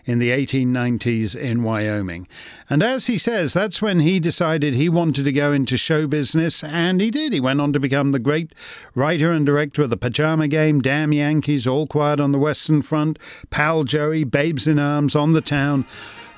[0.07, 2.27] in the 1890s in Wyoming.
[2.71, 6.65] And as he says, that's when he decided he wanted to go into show business,
[6.65, 7.35] and he did.
[7.35, 8.55] He went on to become the great
[8.95, 13.19] writer and director of The Pajama Game, Damn Yankees, All Quiet on the Western Front,
[13.51, 15.85] Pal Joey, Babes in Arms, On the Town,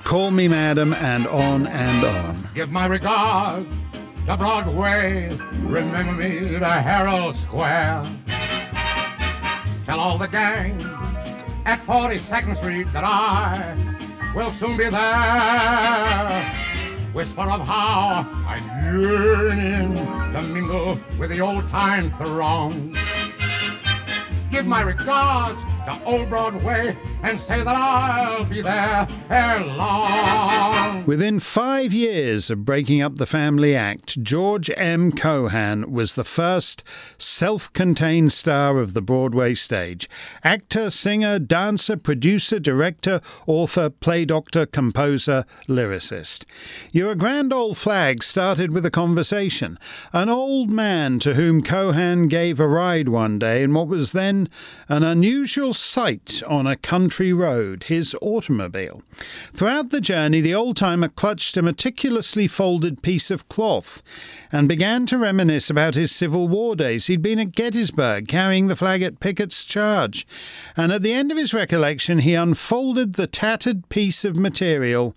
[0.03, 2.49] Call Me Madam, and on and on.
[2.53, 3.69] Give my regards
[4.27, 8.05] to Broadway, remember me to Herald Square.
[9.85, 10.81] Tell all the gang
[11.65, 13.75] at 42nd Street that I
[14.33, 16.43] will soon be there.
[17.13, 19.95] Whisper of how I'm yearning
[20.33, 22.95] to mingle with the old time throng.
[24.49, 31.05] Give my regards to Old Broadway and say that I'll be there ere long.
[31.05, 35.11] Within five years of breaking up the family act, George M.
[35.11, 36.83] Cohan was the first
[37.17, 40.09] self contained star of the Broadway stage.
[40.43, 46.43] Actor, singer, dancer, producer, director, author, play doctor, composer, lyricist.
[46.91, 49.79] Your Grand Old Flag started with a conversation.
[50.11, 54.49] An old man to whom Cohan gave a ride one day in what was then
[54.89, 59.03] an unusual sight on a country road, his automobile.
[59.53, 64.01] Throughout the journey, the old timer clutched a meticulously folded piece of cloth
[64.51, 67.07] and began to reminisce about his Civil War days.
[67.07, 70.25] He'd been at Gettysburg carrying the flag at Pickett's charge,
[70.75, 75.15] and at the end of his recollection, he unfolded the tattered piece of material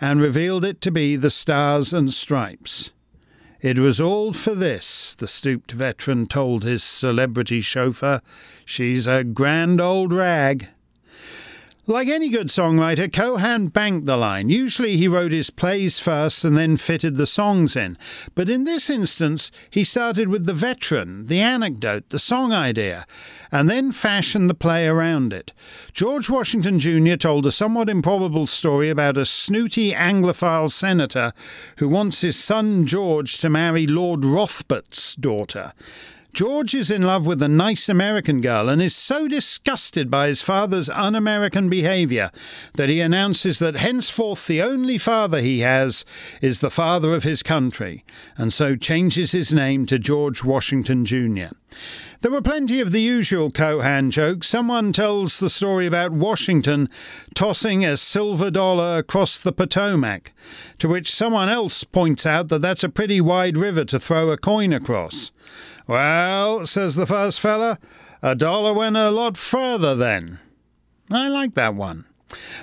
[0.00, 2.92] and revealed it to be the Stars and Stripes.
[3.60, 8.20] It was all for this, the stooped veteran told his celebrity chauffeur.
[8.64, 10.68] She's a grand old rag.
[11.88, 14.48] Like any good songwriter, Cohan banked the line.
[14.48, 17.96] Usually he wrote his plays first and then fitted the songs in.
[18.34, 23.06] But in this instance, he started with the veteran, the anecdote, the song idea,
[23.52, 25.52] and then fashioned the play around it.
[25.92, 27.14] George Washington Jr.
[27.14, 31.32] told a somewhat improbable story about a snooty Anglophile senator
[31.78, 35.72] who wants his son George to marry Lord Rothbart's daughter.
[36.36, 40.42] George is in love with a nice American girl and is so disgusted by his
[40.42, 42.30] father's un American behavior
[42.74, 46.04] that he announces that henceforth the only father he has
[46.42, 48.04] is the father of his country,
[48.36, 51.56] and so changes his name to George Washington Jr.
[52.20, 54.46] There were plenty of the usual Cohan jokes.
[54.46, 56.88] Someone tells the story about Washington
[57.34, 60.34] tossing a silver dollar across the Potomac,
[60.80, 64.36] to which someone else points out that that's a pretty wide river to throw a
[64.36, 65.30] coin across.
[65.86, 67.78] Well, says the first fella,
[68.22, 70.40] a dollar went a lot further then.
[71.10, 72.06] I like that one.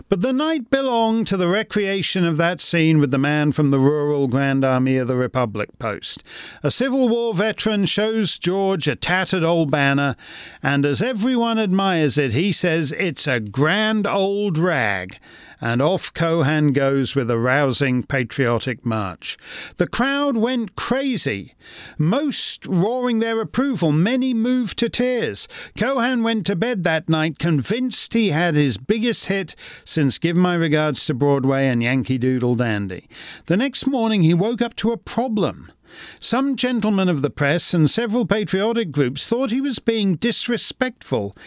[0.09, 3.79] But the night belonged to the recreation of that scene with the man from the
[3.79, 6.21] rural Grand Army of the Republic post.
[6.61, 10.17] A Civil War veteran shows George a tattered old banner,
[10.61, 15.17] and as everyone admires it, he says it's a grand old rag
[15.63, 19.37] and off Cohan goes with a rousing patriotic march.
[19.77, 21.55] The crowd went crazy,
[21.97, 25.47] most roaring their approval, many moved to tears.
[25.77, 29.55] Cohan went to bed that night convinced he had his biggest hit
[29.85, 33.07] since Give My Regards to Broadway and Yankee Doodle Dandy.
[33.45, 35.71] The next morning he woke up to a problem.
[36.19, 41.37] Some gentlemen of the press and several patriotic groups thought he was being disrespectful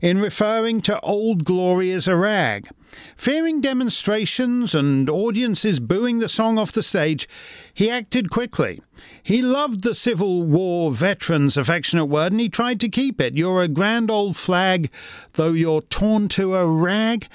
[0.00, 2.70] in referring to Old Glory as a rag.
[3.16, 7.28] Fearing demonstrations and audiences booing the song off the stage,
[7.72, 8.80] he acted quickly.
[9.22, 13.34] He loved the Civil War veteran's affectionate word and he tried to keep it.
[13.34, 14.90] You're a grand old flag,
[15.34, 17.28] though you're torn to a rag.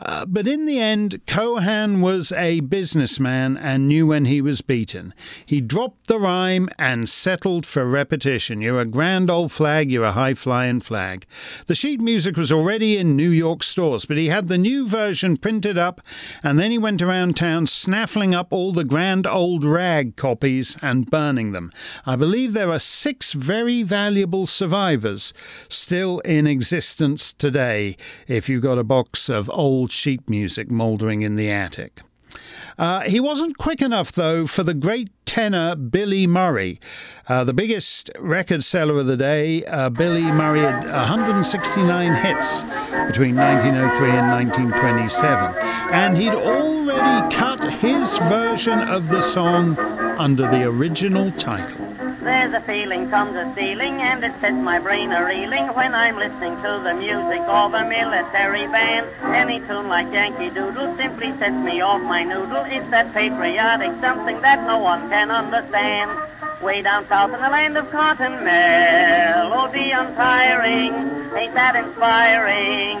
[0.00, 5.12] Uh, but in the end, Cohan was a businessman and knew when he was beaten.
[5.44, 8.62] He dropped the rhyme and settled for repetition.
[8.62, 11.26] You're a grand old flag, you're a high flying flag.
[11.66, 15.36] The sheet music was already in New York stores, but he had the new version
[15.36, 16.00] printed up,
[16.42, 21.01] and then he went around town snaffling up all the grand old rag copies and
[21.02, 21.72] burning them.
[22.06, 25.32] I believe there are six very valuable survivors
[25.68, 27.96] still in existence today
[28.28, 32.00] if you've got a box of old sheet music mouldering in the attic.
[32.78, 36.80] Uh, he wasn't quick enough, though, for the great tenor Billy Murray.
[37.28, 42.64] Uh, the biggest record seller of the day, uh, Billy Murray had 169 hits
[43.06, 45.54] between 1903 and 1927.
[45.92, 49.76] And he'd already cut his version of the song
[50.18, 51.84] under the original title.
[52.22, 56.16] There's a feeling from the ceiling and it sets my brain a reeling when I'm
[56.16, 59.06] listening to the music of a military band.
[59.34, 62.64] Any tune like Yankee Doodle simply sets me off my noodle.
[62.66, 66.10] It's that patriotic something that no one can understand.
[66.62, 70.94] Way down south in the land of cotton, melody oh, untiring,
[71.36, 73.00] ain't that inspiring?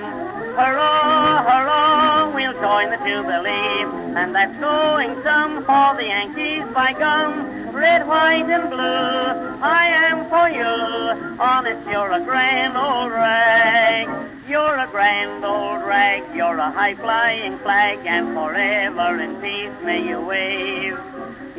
[0.54, 3.84] Hurrah, hurrah, we'll join the Jubilee.
[4.20, 7.72] And that's going some for the Yankees by gum.
[7.72, 11.40] Red, white, and blue, I am for you.
[11.40, 14.08] Honest, you're a grand old rag.
[14.46, 20.20] You're a grand old rag, you're a high-flying flag, and forever in peace may you
[20.20, 20.98] wave.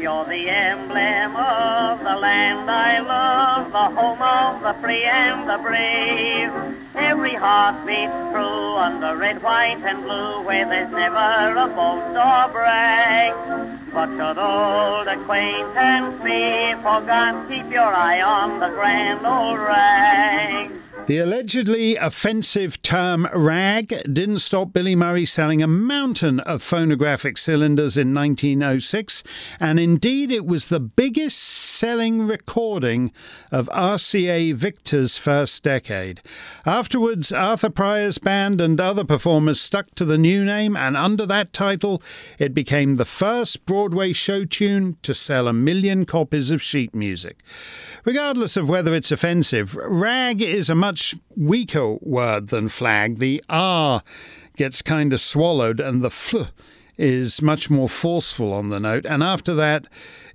[0.03, 5.57] You're the emblem of the land I love, the home of the free and the
[5.59, 6.51] brave.
[6.93, 12.51] Every heart beats true under red, white, and blue, where there's never a boast or
[12.51, 13.33] brag.
[13.93, 20.82] But should old acquaintance be forgot, keep your eye on the grand old rag.
[21.05, 27.97] The allegedly offensive term rag didn't stop Billy Murray selling a mountain of phonographic cylinders
[27.97, 29.21] in 1906,
[29.59, 33.11] and indeed it was the biggest selling recording
[33.51, 36.21] of RCA Victor's first decade.
[36.65, 41.51] Afterwards, Arthur Pryor's band and other performers stuck to the new name, and under that
[41.51, 42.01] title,
[42.39, 47.43] it became the first Broadway show tune to sell a million copies of sheet music.
[48.05, 50.92] Regardless of whether it's offensive, rag is a much
[51.35, 53.19] weaker word than flag.
[53.19, 54.03] The R
[54.57, 56.51] gets kind of swallowed, and the F
[56.97, 59.05] is much more forceful on the note.
[59.05, 59.87] And after that,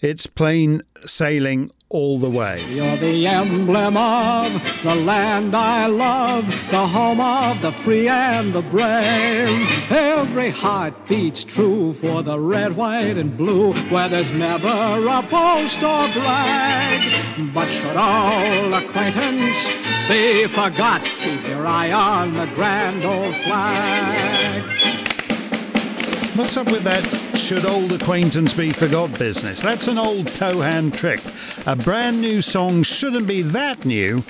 [0.02, 2.62] it's plain sailing all the way.
[2.68, 8.61] You're the emblem of the land I love, the home of the free and the
[8.61, 9.91] brave.
[9.91, 15.82] Every heart beats true for the red, white, and blue, where there's never a boast
[15.82, 17.55] or brag.
[17.55, 19.66] But should all acquaintance
[20.09, 24.78] be forgot, keep your eye on the grand old flag.
[26.39, 29.61] What's up with that should old acquaintance be forgot business?
[29.61, 31.20] That's an old Cohan trick.
[31.66, 34.22] A brand new song shouldn't be that new,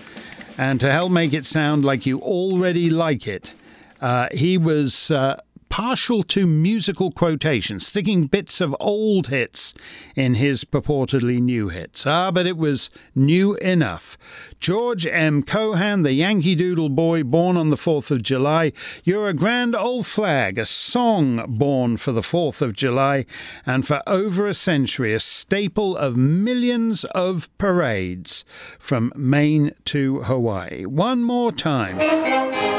[0.56, 3.52] and to help make it sound like you already like it,
[4.00, 5.38] uh, he was uh,
[5.68, 9.74] partial to musical quotations, sticking bits of old hits
[10.16, 12.06] in his purportedly new hits.
[12.06, 14.18] Ah, but it was new enough.
[14.58, 15.42] George M.
[15.42, 18.72] Cohan, the Yankee Doodle boy born on the 4th of July,
[19.04, 23.24] You're a Grand Old Flag, a song born for the 4th of July,
[23.64, 28.44] and for over a century, a staple of millions of parades
[28.78, 30.84] from Maine to Hawaii.
[30.84, 32.77] One more time.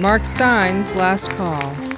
[0.00, 1.89] Mark Steyn's last call.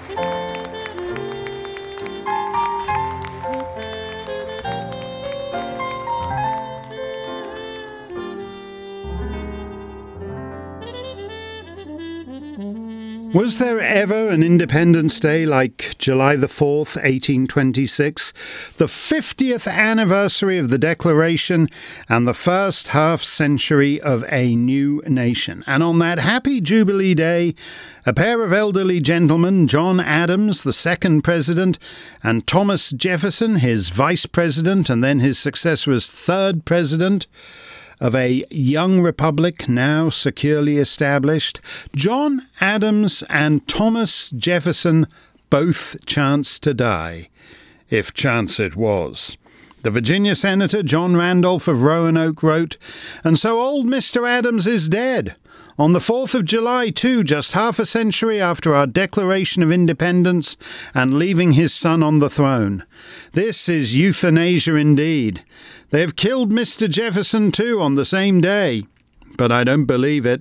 [13.33, 20.69] Was there ever an Independence Day like July the 4th, 1826, the 50th anniversary of
[20.69, 21.69] the Declaration
[22.11, 25.65] and the first half century of a new nation?
[25.67, 27.55] And on that happy Jubilee Day,
[28.05, 31.79] a pair of elderly gentlemen, John Adams, the second president,
[32.23, 37.27] and Thomas Jefferson, his vice president and then his successor as third president,
[38.03, 41.61] of a young republic now securely established,
[41.95, 45.07] John Adams and Thomas Jefferson
[45.51, 47.29] both chanced to die,
[47.91, 49.37] if chance it was.
[49.83, 52.77] The Virginia Senator John Randolph of Roanoke wrote,
[53.23, 54.29] And so old Mr.
[54.29, 55.37] Adams is dead.
[55.79, 60.57] On the 4th of July, too, just half a century after our Declaration of Independence
[60.93, 62.85] and leaving his son on the throne.
[63.33, 65.45] This is euthanasia indeed.
[65.93, 66.89] They have killed Mr.
[66.89, 68.85] Jefferson too on the same day,
[69.37, 70.41] but I don't believe it.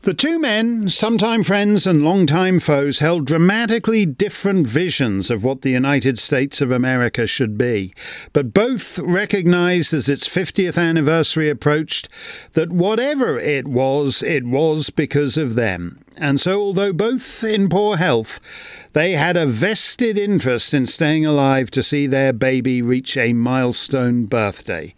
[0.00, 5.72] The two men, sometime friends and long-time foes, held dramatically different visions of what the
[5.72, 7.92] United States of America should be,
[8.32, 12.08] but both recognized as its 50th anniversary approached
[12.54, 15.98] that whatever it was, it was because of them.
[16.18, 18.40] And so, although both in poor health,
[18.92, 24.26] they had a vested interest in staying alive to see their baby reach a milestone
[24.26, 24.94] birthday.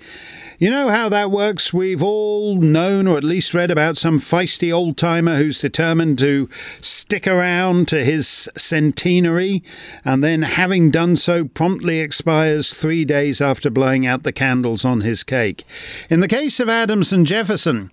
[0.59, 1.73] You know how that works?
[1.73, 6.49] We've all known or at least read about some feisty old timer who's determined to
[6.83, 9.63] stick around to his centenary
[10.05, 15.01] and then, having done so, promptly expires three days after blowing out the candles on
[15.01, 15.65] his cake.
[16.09, 17.91] In the case of Adams and Jefferson,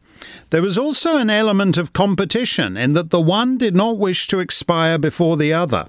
[0.50, 4.40] there was also an element of competition in that the one did not wish to
[4.40, 5.88] expire before the other.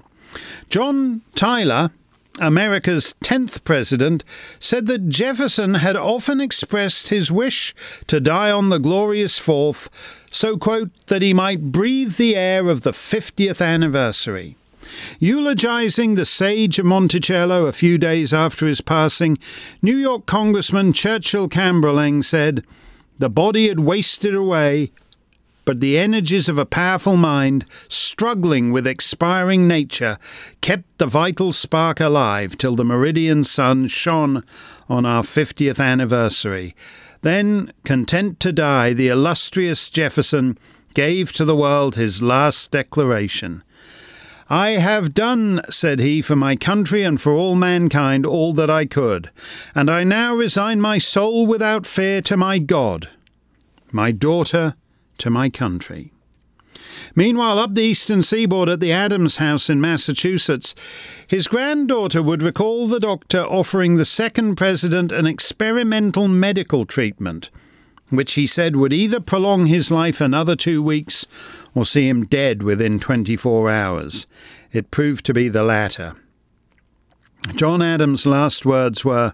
[0.69, 1.91] John Tyler,
[2.39, 4.23] America's 10th president,
[4.59, 7.73] said that Jefferson had often expressed his wish
[8.07, 9.89] to die on the glorious 4th,
[10.31, 14.55] so, quote, that he might breathe the air of the 50th anniversary.
[15.19, 19.37] Eulogizing the sage of Monticello a few days after his passing,
[19.81, 22.63] New York Congressman Churchill Cambreleng said,
[23.19, 24.91] The body had wasted away,
[25.65, 30.17] but the energies of a powerful mind, struggling with expiring nature,
[30.61, 34.41] kept the vital spark alive till the meridian sun shone
[34.87, 36.75] on our 50th anniversary.
[37.21, 40.57] Then, content to die, the illustrious Jefferson
[40.93, 43.63] gave to the world his last declaration.
[44.49, 48.85] I have done, said he, for my country and for all mankind all that I
[48.85, 49.29] could,
[49.75, 53.09] and I now resign my soul without fear to my God,
[53.91, 54.73] my daughter
[55.19, 56.11] to my country.
[57.15, 60.73] Meanwhile, up the eastern seaboard at the Adams house in Massachusetts,
[61.27, 67.51] his granddaughter would recall the doctor offering the second president an experimental medical treatment,
[68.09, 71.27] which he said would either prolong his life another two weeks
[71.75, 74.27] or see him dead within 24 hours.
[74.71, 76.15] It proved to be the latter.
[77.55, 79.33] John Adams' last words were,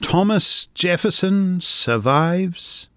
[0.00, 2.88] Thomas Jefferson survives?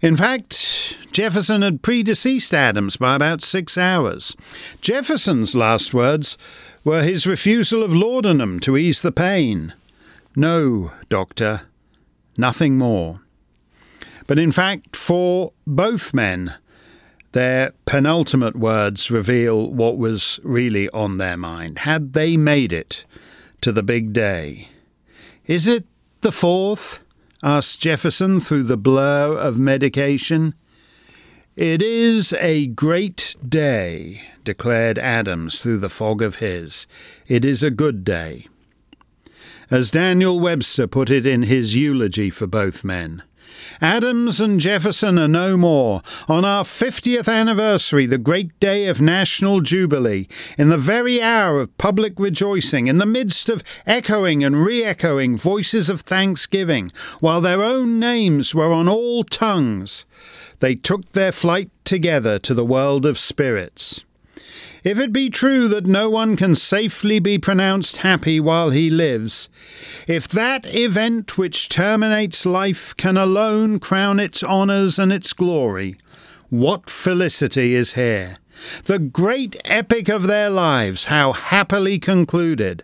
[0.00, 4.36] In fact, Jefferson had predeceased Adams by about six hours.
[4.80, 6.36] Jefferson's last words
[6.84, 9.74] were his refusal of laudanum to ease the pain.
[10.36, 11.62] No, doctor,
[12.36, 13.22] nothing more.
[14.26, 16.54] But in fact, for both men,
[17.36, 21.80] their penultimate words reveal what was really on their mind.
[21.80, 23.04] Had they made it
[23.60, 24.70] to the big day?
[25.44, 25.84] Is it
[26.22, 27.00] the fourth?
[27.42, 30.54] asked Jefferson through the blur of medication.
[31.56, 36.86] It is a great day, declared Adams through the fog of his.
[37.28, 38.48] It is a good day.
[39.70, 43.22] As Daniel Webster put it in his eulogy for both men,
[43.80, 46.02] Adams and Jefferson are no more.
[46.28, 50.26] On our 50th anniversary, the great day of national jubilee,
[50.56, 55.36] in the very hour of public rejoicing, in the midst of echoing and re echoing
[55.36, 56.90] voices of thanksgiving,
[57.20, 60.06] while their own names were on all tongues,
[60.60, 64.04] they took their flight together to the world of spirits.
[64.86, 69.48] If it be true that no one can safely be pronounced happy while he lives,
[70.06, 75.98] if that event which terminates life can alone crown its honours and its glory,
[76.50, 78.36] what felicity is here!
[78.84, 82.82] The great epic of their lives, how happily concluded!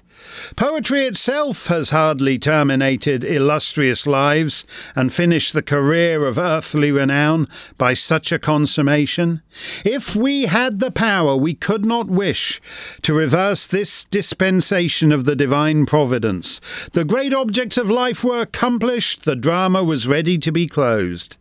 [0.57, 7.49] Poetry itself has hardly terminated illustrious lives and finished the career of earthly renown
[7.79, 9.43] by such a consummation.
[9.85, 12.61] If we had the power, we could not wish
[13.03, 16.61] to reverse this dispensation of the divine providence.
[16.93, 21.37] The great objects of life were accomplished, the drama was ready to be closed.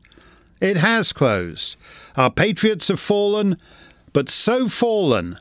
[0.59, 1.75] It has closed.
[2.15, 3.57] Our patriots have fallen,
[4.13, 5.37] but so fallen,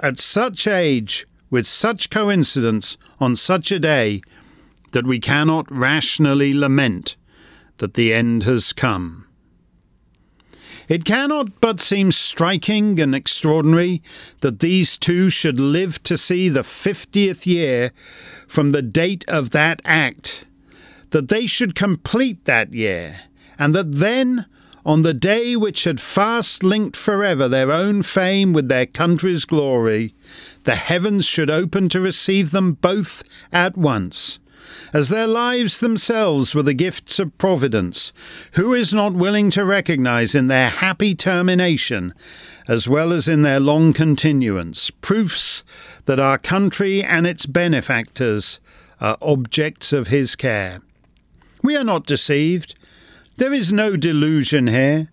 [0.00, 4.22] at such age, with such coincidence, on such a day,
[4.92, 7.16] that we cannot rationally lament
[7.78, 9.26] that the end has come.
[10.88, 14.02] It cannot but seem striking and extraordinary
[14.40, 17.92] that these two should live to see the fiftieth year
[18.48, 20.44] from the date of that act,
[21.10, 23.20] that they should complete that year,
[23.56, 24.46] and that then,
[24.84, 30.14] on the day which had fast linked forever their own fame with their country's glory,
[30.64, 33.22] the heavens should open to receive them both
[33.52, 34.38] at once.
[34.92, 38.12] As their lives themselves were the gifts of Providence,
[38.52, 42.12] who is not willing to recognize in their happy termination,
[42.68, 45.64] as well as in their long continuance, proofs
[46.06, 48.60] that our country and its benefactors
[49.00, 50.80] are objects of his care?
[51.62, 52.74] We are not deceived.
[53.40, 55.08] There is no delusion here.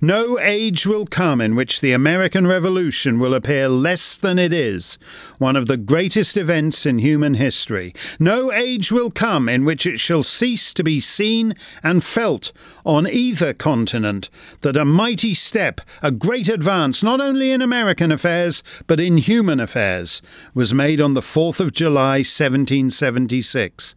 [0.00, 4.98] No age will come in which the American Revolution will appear less than it is,
[5.38, 7.94] one of the greatest events in human history.
[8.18, 12.52] No age will come in which it shall cease to be seen and felt
[12.84, 14.30] on either continent
[14.62, 19.60] that a mighty step, a great advance, not only in American affairs, but in human
[19.60, 20.22] affairs,
[20.54, 23.94] was made on the 4th of July, 1776.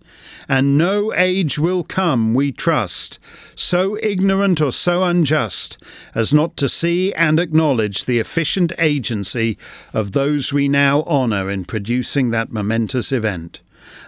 [0.50, 3.20] And no age will come, we trust,
[3.56, 5.71] so ignorant or so unjust
[6.16, 9.58] as not to see and acknowledge the efficient agency
[9.94, 13.62] of those we now honour in producing that momentous event.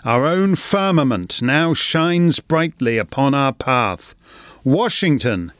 [0.06, 4.16] Our own firmament now shines brightly upon our path.
[4.64, 5.52] Washington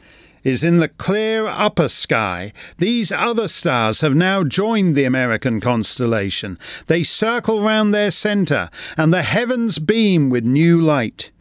[0.44, 2.52] is in the clear upper sky.
[2.78, 6.60] These other stars have now joined the American constellation.
[6.88, 11.32] They circle round their centre, and the heavens beam with new light.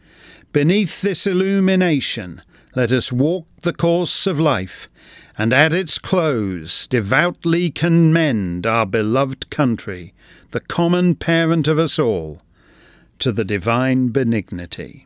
[0.53, 2.41] Beneath this illumination,
[2.75, 4.89] let us walk the course of life,
[5.37, 10.13] and at its close devoutly commend our beloved country,
[10.51, 12.41] the common parent of us all,
[13.19, 15.05] to the divine benignity.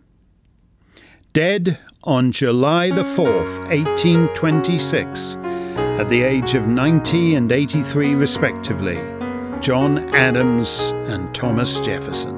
[1.34, 5.36] Dead on July the 4th, 1826,
[6.00, 8.98] at the age of 90 and 83 respectively,
[9.60, 12.36] John Adams and Thomas Jefferson.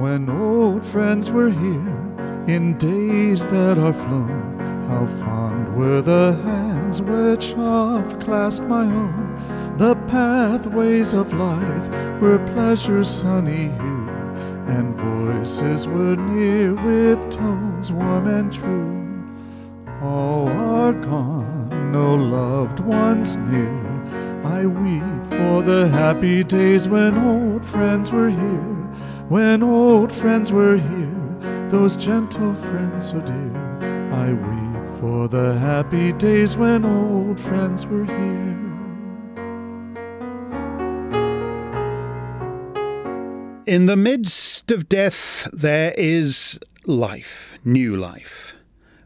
[0.00, 2.09] When old friends were here
[2.46, 9.76] in days that are flown, how fond were the hands which oft clasped my own.
[9.76, 11.88] The pathways of life
[12.20, 14.08] were pleasure's sunny hue,
[14.66, 19.00] and voices were near with tones warm and true.
[20.02, 23.90] All are gone, no loved ones near.
[24.44, 28.76] I weep for the happy days when old friends were here,
[29.28, 31.09] when old friends were here,
[31.70, 34.10] those gentle friends so dear.
[34.12, 38.50] I weep for the happy days when old friends were here.
[43.66, 48.56] In the midst of death, there is life, new life.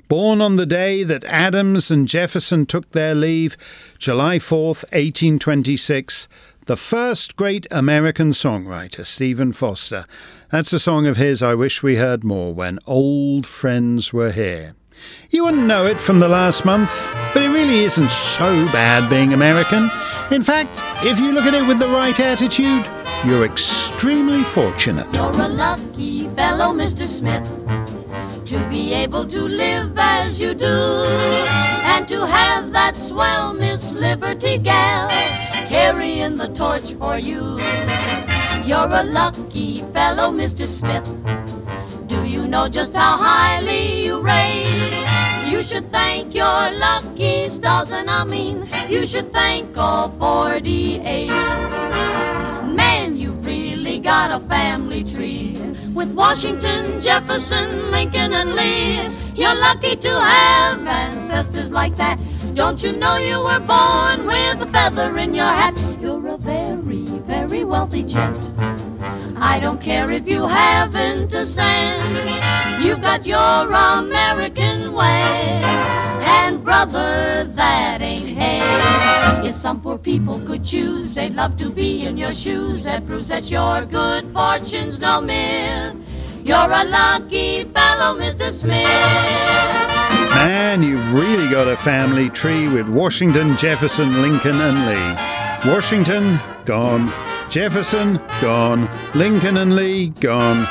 [0.08, 3.58] Born on the day that Adams and Jefferson took their leave,
[3.98, 6.28] July 4th, 1826,
[6.66, 10.06] the first great American songwriter, Stephen Foster.
[10.50, 14.74] That's a song of his I wish we heard more when old friends were here.
[15.30, 19.34] You wouldn't know it from the last month, but it really isn't so bad being
[19.34, 19.90] American.
[20.30, 20.70] In fact,
[21.04, 22.86] if you look at it with the right attitude,
[23.26, 25.12] you're extremely fortunate.
[25.12, 27.06] You're a lucky fellow, Mr.
[27.06, 27.44] Smith,
[28.46, 31.04] to be able to live as you do,
[31.84, 35.10] and to have that swell Miss Liberty gal
[35.74, 37.58] carrying the torch for you.
[38.64, 40.68] You're a lucky fellow, Mr.
[40.68, 41.08] Smith.
[42.06, 44.94] Do you know just how highly you rate?
[45.50, 51.26] You should thank your lucky stars, and I mean, you should thank all 48.
[52.80, 55.56] Man, you've really got a family tree
[55.94, 59.08] with Washington, Jefferson, Lincoln, and Lee.
[59.34, 62.18] You're lucky to have ancestors like that.
[62.54, 65.80] Don't you know you were born with a feather in your hat?
[66.00, 66.38] You're a
[67.74, 68.52] wealthy gent.
[69.52, 72.06] I don't care if you haven't a cent.
[72.80, 75.60] You've got your American way.
[76.38, 78.62] And brother, that ain't hay.
[79.48, 82.84] If some poor people could choose, they'd love to be in your shoes.
[82.84, 85.96] That proves that your good fortune's no myth.
[86.44, 88.52] You're a lucky fellow, Mr.
[88.52, 88.86] Smith.
[90.30, 95.72] Man, you've really got a family tree with Washington, Jefferson, Lincoln, and Lee.
[95.72, 97.33] Washington, gone.
[97.50, 98.88] Jefferson, gone.
[99.14, 100.66] Lincoln and Lee, gone.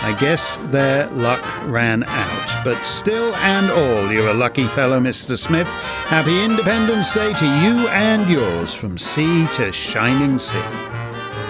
[0.00, 2.64] I guess their luck ran out.
[2.64, 5.36] But still and all, you're a lucky fellow, Mr.
[5.38, 5.66] Smith.
[6.06, 10.62] Happy Independence Day to you and yours from sea to shining sea.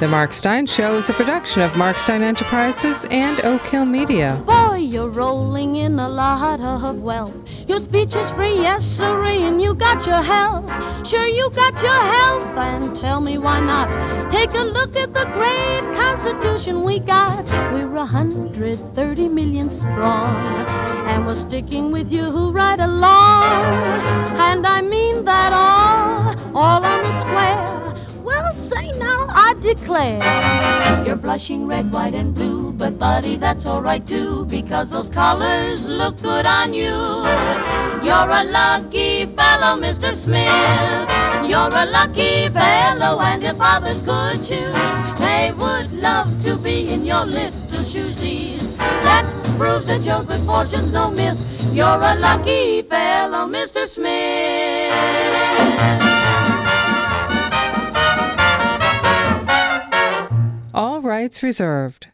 [0.00, 4.40] The Mark Steyn Show is a production of Mark Steyn Enterprises and Oak Hill Media.
[4.46, 7.34] Boy, you're rolling in a lot of wealth.
[7.66, 10.64] Your speech is free, yes, sirree, and you got your health.
[11.04, 13.90] Sure, you got your health, and tell me why not.
[14.30, 17.50] Take a look at the great Constitution we got.
[17.72, 20.46] We're a hundred thirty million strong,
[21.08, 23.42] and we're sticking with you right along.
[24.38, 27.74] And I mean that all, all on the square.
[28.78, 30.22] Say now, I declare.
[31.04, 36.20] You're blushing red, white, and blue, but buddy, that's alright too, because those colors look
[36.22, 36.94] good on you.
[38.06, 40.14] You're a lucky fellow, Mr.
[40.14, 41.10] Smith.
[41.50, 47.04] You're a lucky fellow, and if others could choose, they would love to be in
[47.04, 48.76] your little shoesies.
[48.76, 51.38] That proves that your good fortune's no myth.
[51.72, 53.88] You're a lucky fellow, Mr.
[53.88, 54.88] Smith.
[61.08, 62.08] Rights reserved.